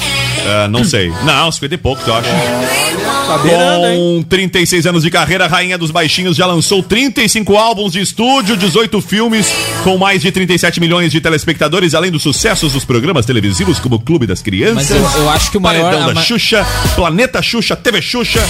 [0.64, 1.12] É, não sei.
[1.24, 2.28] Não, 50 e poucos, eu acho.
[2.28, 3.38] Tá?
[3.38, 8.56] Com 36 anos de carreira, a Rainha dos Baixinhos já lançou 35 álbuns de estúdio,
[8.56, 9.46] 18 filmes,
[9.82, 14.26] com mais de 37 milhões de telespectadores, além dos sucessos dos programas televisivos como Clube
[14.26, 16.64] das Crianças, Mas eu- eu acho que o maior- Paredão a da Xuxa,
[16.94, 18.40] Planeta Xuxa, TV Xuxa,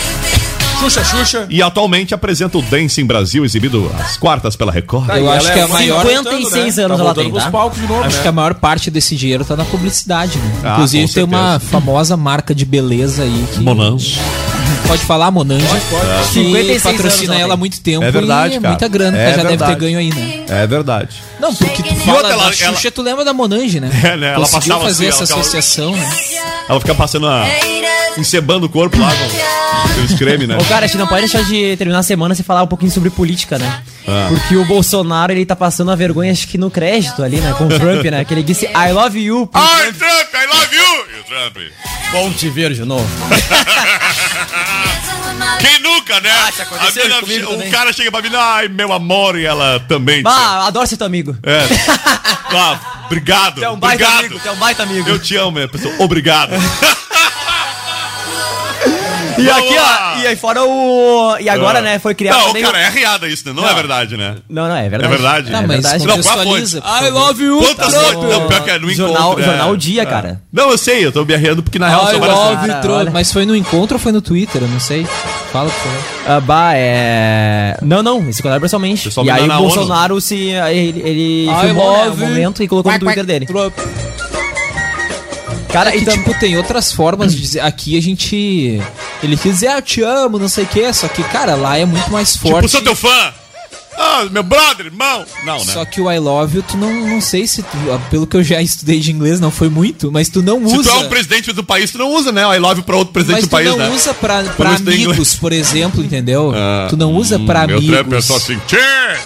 [0.85, 1.47] Xuxa, Xuxa.
[1.49, 5.09] e atualmente apresenta o Dancing Brasil, exibido às quartas pela Record.
[5.09, 6.07] Eu acho que a maior.
[6.07, 7.51] 56 anos ela tem, tá?
[7.51, 8.22] palcos de novo, Acho né?
[8.22, 10.61] que a maior parte desse dinheiro tá na publicidade, né?
[10.62, 13.61] Ah, Inclusive tem uma famosa marca de beleza aí que.
[13.61, 13.97] Monan.
[14.87, 15.64] Pode falar, Monange.
[15.91, 16.28] pode.
[16.28, 18.05] Que 56 patrocina anos ela há muito tempo.
[18.05, 18.68] É verdade, e cara.
[18.68, 20.45] muita grana É que ela já deve ter ganho aí, né?
[20.49, 21.22] É verdade.
[21.41, 23.91] Não, porque tu fala outra, da ela- Xuxa, tu lembra da Monange, né?
[24.05, 24.28] É, né?
[24.28, 26.11] Ela Conseguiu passava fazer assim, essa ela- associação, né?
[26.68, 27.45] Ela fica passando a.
[28.16, 30.57] encebando o corpo lá com aqueles creme, né?
[30.57, 32.91] Ô, cara, a gente não pode deixar de terminar a semana sem falar um pouquinho
[32.91, 33.82] sobre política, né?
[34.07, 34.26] Ah.
[34.28, 37.55] Porque o Bolsonaro, ele tá passando a vergonha, acho que no crédito ali, né?
[37.59, 38.24] Com o Trump, né?
[38.24, 39.49] Que ele disse I love you.
[39.53, 41.16] Ai, Trump, I love you!
[41.16, 41.57] E o Trump?
[42.15, 43.05] Bom te ver de novo.
[45.61, 46.31] Quem nunca, né?
[46.61, 47.71] aconteceu A mina- comigo o também.
[47.71, 50.23] cara chega pra mim, ai, meu amor, e ela também.
[50.23, 51.37] Bah, adoro ser teu amigo.
[51.43, 51.65] É.
[52.57, 53.57] Ah, obrigado.
[53.57, 54.25] Tu é um baita obrigado.
[54.27, 55.09] amigo, tu é um baita amigo.
[55.09, 55.93] Eu te amo, minha pessoa.
[55.99, 56.53] Obrigado.
[59.39, 60.14] E Vamos aqui, lá.
[60.16, 61.37] ó, e aí fora o...
[61.41, 61.82] E agora, Ah.
[61.82, 62.80] né, foi criado Não, cara, o...
[62.80, 63.53] é riada isso, né?
[63.55, 64.37] Não, é verdade, né?
[64.49, 65.09] Não, não, é É verdade.
[65.11, 65.51] verdade?
[65.51, 66.07] Tá, É mas verdade.
[66.07, 66.76] Não, qual a fonte?
[66.76, 68.14] I love you, Quantas Tá fontes?
[68.14, 69.45] no Não, pior que é no jornal, encontro.
[69.45, 69.72] jornal é.
[69.72, 70.07] O Dia, É.
[70.07, 70.41] cara.
[70.53, 72.74] Não, eu sei, eu tô me arreando porque na real I love fontes.
[72.74, 73.11] Cara.
[73.11, 74.62] Mas foi no encontro ou foi no Twitter?
[74.62, 75.07] Eu não sei.
[75.53, 75.99] Fala, por favor.
[76.26, 77.76] Ah, bah, é...
[77.82, 79.05] Não, não, esse encontraram pessoalmente.
[79.05, 79.57] Pessoal e aí o.
[79.59, 80.35] Bolsonaro se...
[80.51, 83.47] Ele, ele filmou né, o momento e colocou no Twitter dele.
[85.72, 86.14] Cara, É que, então...
[86.14, 87.61] tipo, tem outras formas de dizer.
[87.61, 88.80] Aqui a gente.
[89.25, 90.93] Ele quis dizer, ah, eu te amo, não sei o que.
[90.93, 92.68] Só que, cara, lá é muito mais Tipo, forte.
[92.70, 93.33] sou teu fã.
[93.97, 95.25] Ah, meu brother, irmão.
[95.45, 95.73] Não, né?
[95.73, 98.37] Só que o I love you, tu não, não sei se tu, ah, pelo que
[98.37, 100.91] eu já estudei de inglês, não foi muito, mas tu não Se usa.
[100.91, 102.43] tu é um presidente do país, tu não usa, né?
[102.43, 103.89] I love pra outro presidente mas do tu país, não né?
[103.91, 106.53] usa pra, pra amigos, por exemplo, entendeu?
[106.55, 107.95] Ah, tu não usa pra meu amigos.
[107.97, 108.77] trap é só assim, tchê!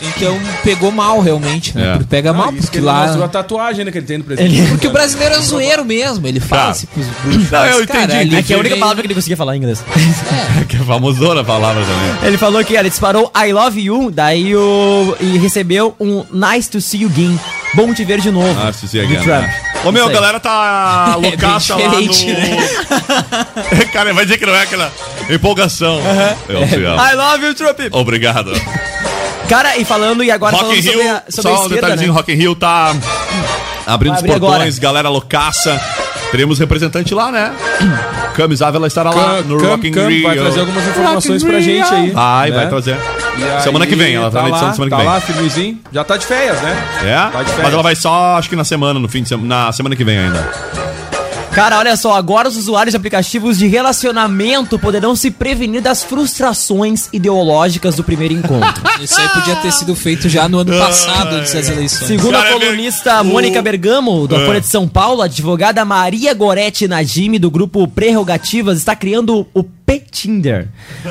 [0.02, 1.98] Então pegou mal realmente, né?
[2.00, 2.04] É.
[2.04, 3.02] Pega mal, isso que porque ele lá.
[3.04, 4.68] mostrou a tatuagem né, que ele tem no presidente.
[4.70, 6.70] Porque o brasileiro é zoeiro mesmo, ele fala Tá.
[6.70, 7.50] assim pros bruxos.
[7.50, 9.54] Não, eu mas, cara, entendi, É que é a única palavra que ele conseguia falar
[9.54, 9.82] em inglês.
[10.68, 12.28] Que é famosona a palavra também.
[12.28, 14.57] Ele falou que ele disparou I love you, daí o.
[15.20, 17.38] E recebeu um nice to see you again.
[17.74, 18.58] Bom te ver de novo.
[18.60, 19.42] Ah, se do again, Trump.
[19.42, 19.60] né?
[19.84, 22.08] Ô meu, a galera tá loucaça lá no.
[22.08, 22.66] diferente,
[23.92, 24.90] Cara, vai dizer que não é aquela
[25.30, 26.00] empolgação.
[26.48, 27.00] Eu te amo.
[27.00, 27.78] I love you, Trump.
[27.92, 28.52] Obrigado.
[29.48, 31.74] Cara, e falando, e agora Rock falando sobre Rio, a, sobre a só um esquerda,
[31.74, 32.18] detalhezinho, né?
[32.18, 32.94] Rock in Rio tá
[33.86, 35.80] abrindo os portões, galera loucaça.
[36.30, 37.52] Teremos representante lá, né?
[38.34, 40.22] Camis Ávila estará lá no Cam- Rock in Cam Rio.
[40.26, 42.10] vai trazer algumas informações pra gente aí.
[42.10, 42.56] Vai, né?
[42.56, 42.96] vai trazer.
[43.38, 45.06] E Semana aí, que vem, ela tá na edição lá, semana que tá vem.
[45.06, 45.78] lá, firmezinho.
[45.92, 46.76] Já tá de férias, né?
[47.04, 47.14] É?
[47.32, 47.62] Tá de férias.
[47.62, 50.04] Mas ela vai só, acho que na semana, no fim de semana, na semana que
[50.04, 50.50] vem ainda.
[51.58, 57.08] Cara, olha só, agora os usuários de aplicativos de relacionamento poderão se prevenir das frustrações
[57.12, 58.80] ideológicas do primeiro encontro.
[59.02, 62.06] Isso aí podia ter sido feito já no ano passado, antes das eleições.
[62.06, 64.46] Segundo a é colunista Mônica Bergamo, da É.
[64.46, 69.64] Folha de São Paulo, a advogada Maria Goretti Najimi, do grupo Prerrogativas, está criando o
[69.64, 70.68] P-Tinder,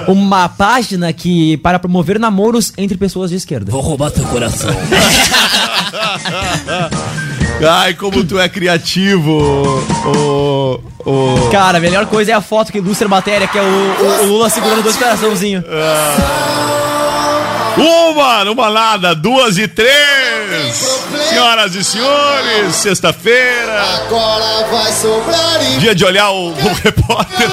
[0.07, 3.69] uma página que para promover namoros entre pessoas de esquerda.
[3.69, 4.69] Vou roubar teu coração.
[7.65, 9.31] Ai, como tu é criativo,
[10.05, 10.79] ô.
[11.05, 11.49] ô.
[11.51, 14.23] Cara, a melhor coisa é a foto que ilustra a matéria, que é o, o-
[14.23, 15.63] o Lula segurando dois coraçãozinhos.
[17.77, 20.75] Uma, numa nada, duas e três.
[21.29, 27.49] Senhoras e senhores, sexta-feira, Agora vai sobrar dia de olhar o, o repórter.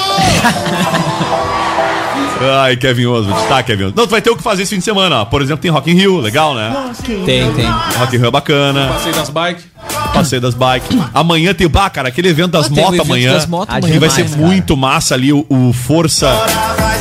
[2.45, 3.97] Ai, Kevin Oswald, tá, Kevin Oswald.
[3.97, 5.25] Não, tu vai ter o que fazer esse fim de semana, ó.
[5.25, 6.93] Por exemplo, tem Rock in Rio, legal, né?
[7.25, 7.67] Tem, tem.
[7.99, 9.65] Rock in Rio é bacana, Passei das bikes.
[10.13, 10.97] passeio das bikes.
[11.13, 13.33] Amanhã tem, bah, cara, aquele evento das Ah, motos evento amanhã.
[13.35, 13.93] das motos Ah, amanhã.
[13.95, 14.37] Que vai ser cara.
[14.37, 16.29] muito massa ali o, o Força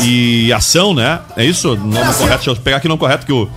[0.01, 1.19] e Ação, né?
[1.37, 1.75] É isso?
[1.75, 2.35] Nome correto?
[2.43, 3.47] Deixa eu pegar aqui o nome correto que o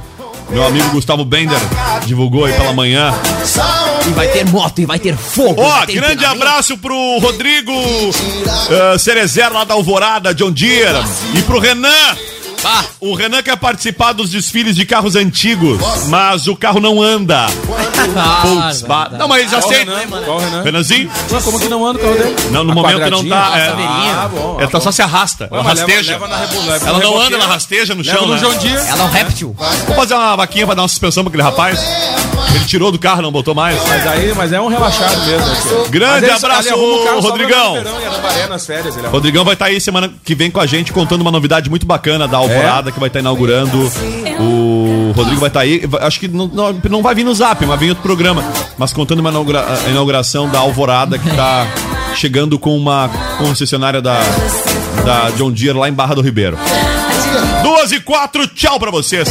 [0.51, 1.59] meu amigo Gustavo Bender
[2.07, 3.13] divulgou aí pela manhã.
[4.07, 5.61] E vai ter moto, e vai ter fogo.
[5.61, 10.99] Ó, ter grande abraço pro Rodrigo uh, Cerezer lá da Alvorada, John Deere.
[11.35, 12.17] E pro Renan.
[12.69, 17.47] Ah, o Renan quer participar dos desfiles de carros antigos, mas o carro não anda.
[18.43, 19.09] Putz, bah.
[19.13, 19.91] Não, mas aceita.
[19.99, 20.23] Renan?
[20.25, 20.63] Qual Renan?
[20.63, 21.11] Renanzinho?
[21.31, 22.37] Ué, como que não anda o carro dele?
[22.51, 23.35] Não, no A momento não quadradinha?
[23.35, 23.51] tá.
[23.53, 23.69] Ah, É,
[24.25, 24.57] Ah, bom.
[24.61, 25.49] ela tá só se arrasta.
[25.51, 26.13] Ela mas leva- rasteja.
[26.13, 28.41] leva na rebo- leva Ela no não anda, ela rasteja no Leva chão, no né?
[28.41, 28.77] John Deere.
[28.89, 29.57] Ela é um réptil.
[29.59, 31.81] Vamos fazer uma vaquinha pra dar uma suspensão pra aquele rapaz?
[32.55, 33.77] Ele tirou do carro, não botou mais.
[33.87, 35.53] Mas aí, mas é um relaxado mesmo.
[35.53, 35.89] aqui, ó.
[35.91, 36.69] Grande Mas ele- abraço,
[37.05, 37.75] carro Rodrigão.
[38.67, 38.97] férias.
[39.11, 42.27] Rodrigão vai estar aí semana que vem com a gente contando uma novidade muito bacana
[42.29, 43.79] da Alvorada que vai estar inaugurando.
[44.41, 45.83] O Rodrigo vai estar aí.
[46.01, 48.43] Acho que não, não, não vai vir no Zap, vai vir em outro programa.
[48.79, 51.67] Mas contando uma inaugura- inauguração da Alvorada que está
[52.15, 54.19] chegando com uma concessionária da,
[55.05, 56.59] da John Deere lá em Barra do Ribeiro.
[57.63, 59.29] Duas e quatro, tchau pra vocês.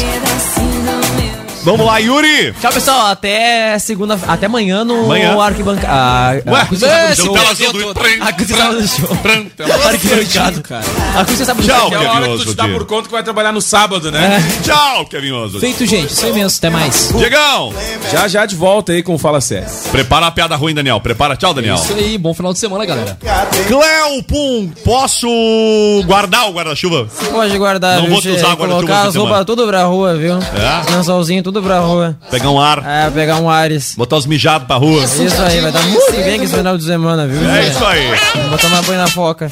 [1.66, 2.54] Vamos lá, Yuri.
[2.62, 3.08] Tchau, pessoal.
[3.08, 4.18] Até segunda.
[4.28, 5.36] Até amanhã no Amanhã.
[5.42, 6.44] arquibancada.
[6.46, 7.94] Ué, Acústica é, Sábado seu Show.
[7.94, 9.10] do- Acústica Sábado Show.
[9.88, 10.64] Arquibancada.
[11.20, 12.02] Acústica Sábado Tchau, Show.
[12.02, 12.74] É a hora que tu Kevin te dá Oswald.
[12.80, 14.44] por conta que vai trabalhar no sábado, né?
[14.64, 15.60] Tchau, Kevin Oswald.
[15.60, 16.14] Feito, gente.
[16.14, 16.56] Isso aí mesmo.
[16.58, 17.10] Até mais.
[17.16, 17.74] Diegão.
[18.12, 19.68] Já já de volta aí com o Fala Sério.
[19.92, 21.00] Prepara a piada ruim, Daniel.
[21.02, 21.36] Prepara.
[21.36, 21.76] Tchau, Daniel.
[21.76, 23.18] Isso aí, bom final de semana, galera.
[23.68, 25.28] Cleo Pum, posso
[26.06, 27.08] guardar o guarda-chuva?
[27.32, 30.36] Pode guardar, Não vou usar agora, Colocar as roupas tudo pra rua, viu?
[30.38, 30.92] É?
[30.96, 32.18] Lençolzinho tudo pra rua.
[32.32, 33.96] Pegar um ar, É, pegar um Ares.
[33.96, 35.04] botar os mijados pra rua.
[35.04, 37.50] Isso aí, vai dar muito bem esse final de semana, viu?
[37.50, 38.08] É isso aí.
[38.50, 39.50] Vou tomar banho na foca.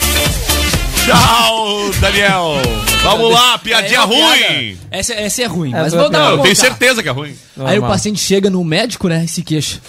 [1.06, 2.54] Tchau, Daniel.
[3.04, 4.54] Vamos lá, piadinha É uma piada.
[4.54, 4.78] ruim.
[4.90, 7.12] Essa, essa é ruim, Essa mas é vou uma dar eu tenho certeza que é
[7.12, 7.36] ruim.
[7.58, 7.90] Aí o Normal.
[7.92, 9.80] paciente chega no médico, né, e se queixa.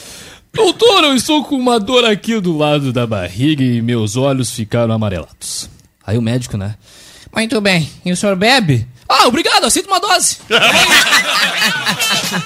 [0.53, 4.93] Doutor, eu estou com uma dor aqui do lado da barriga e meus olhos ficaram
[4.95, 5.69] amarelados.
[6.07, 6.75] Aí o médico, né?
[7.35, 7.89] Muito bem.
[8.05, 8.87] E o senhor bebe?
[9.17, 10.39] Ah, obrigado, aceito uma dose.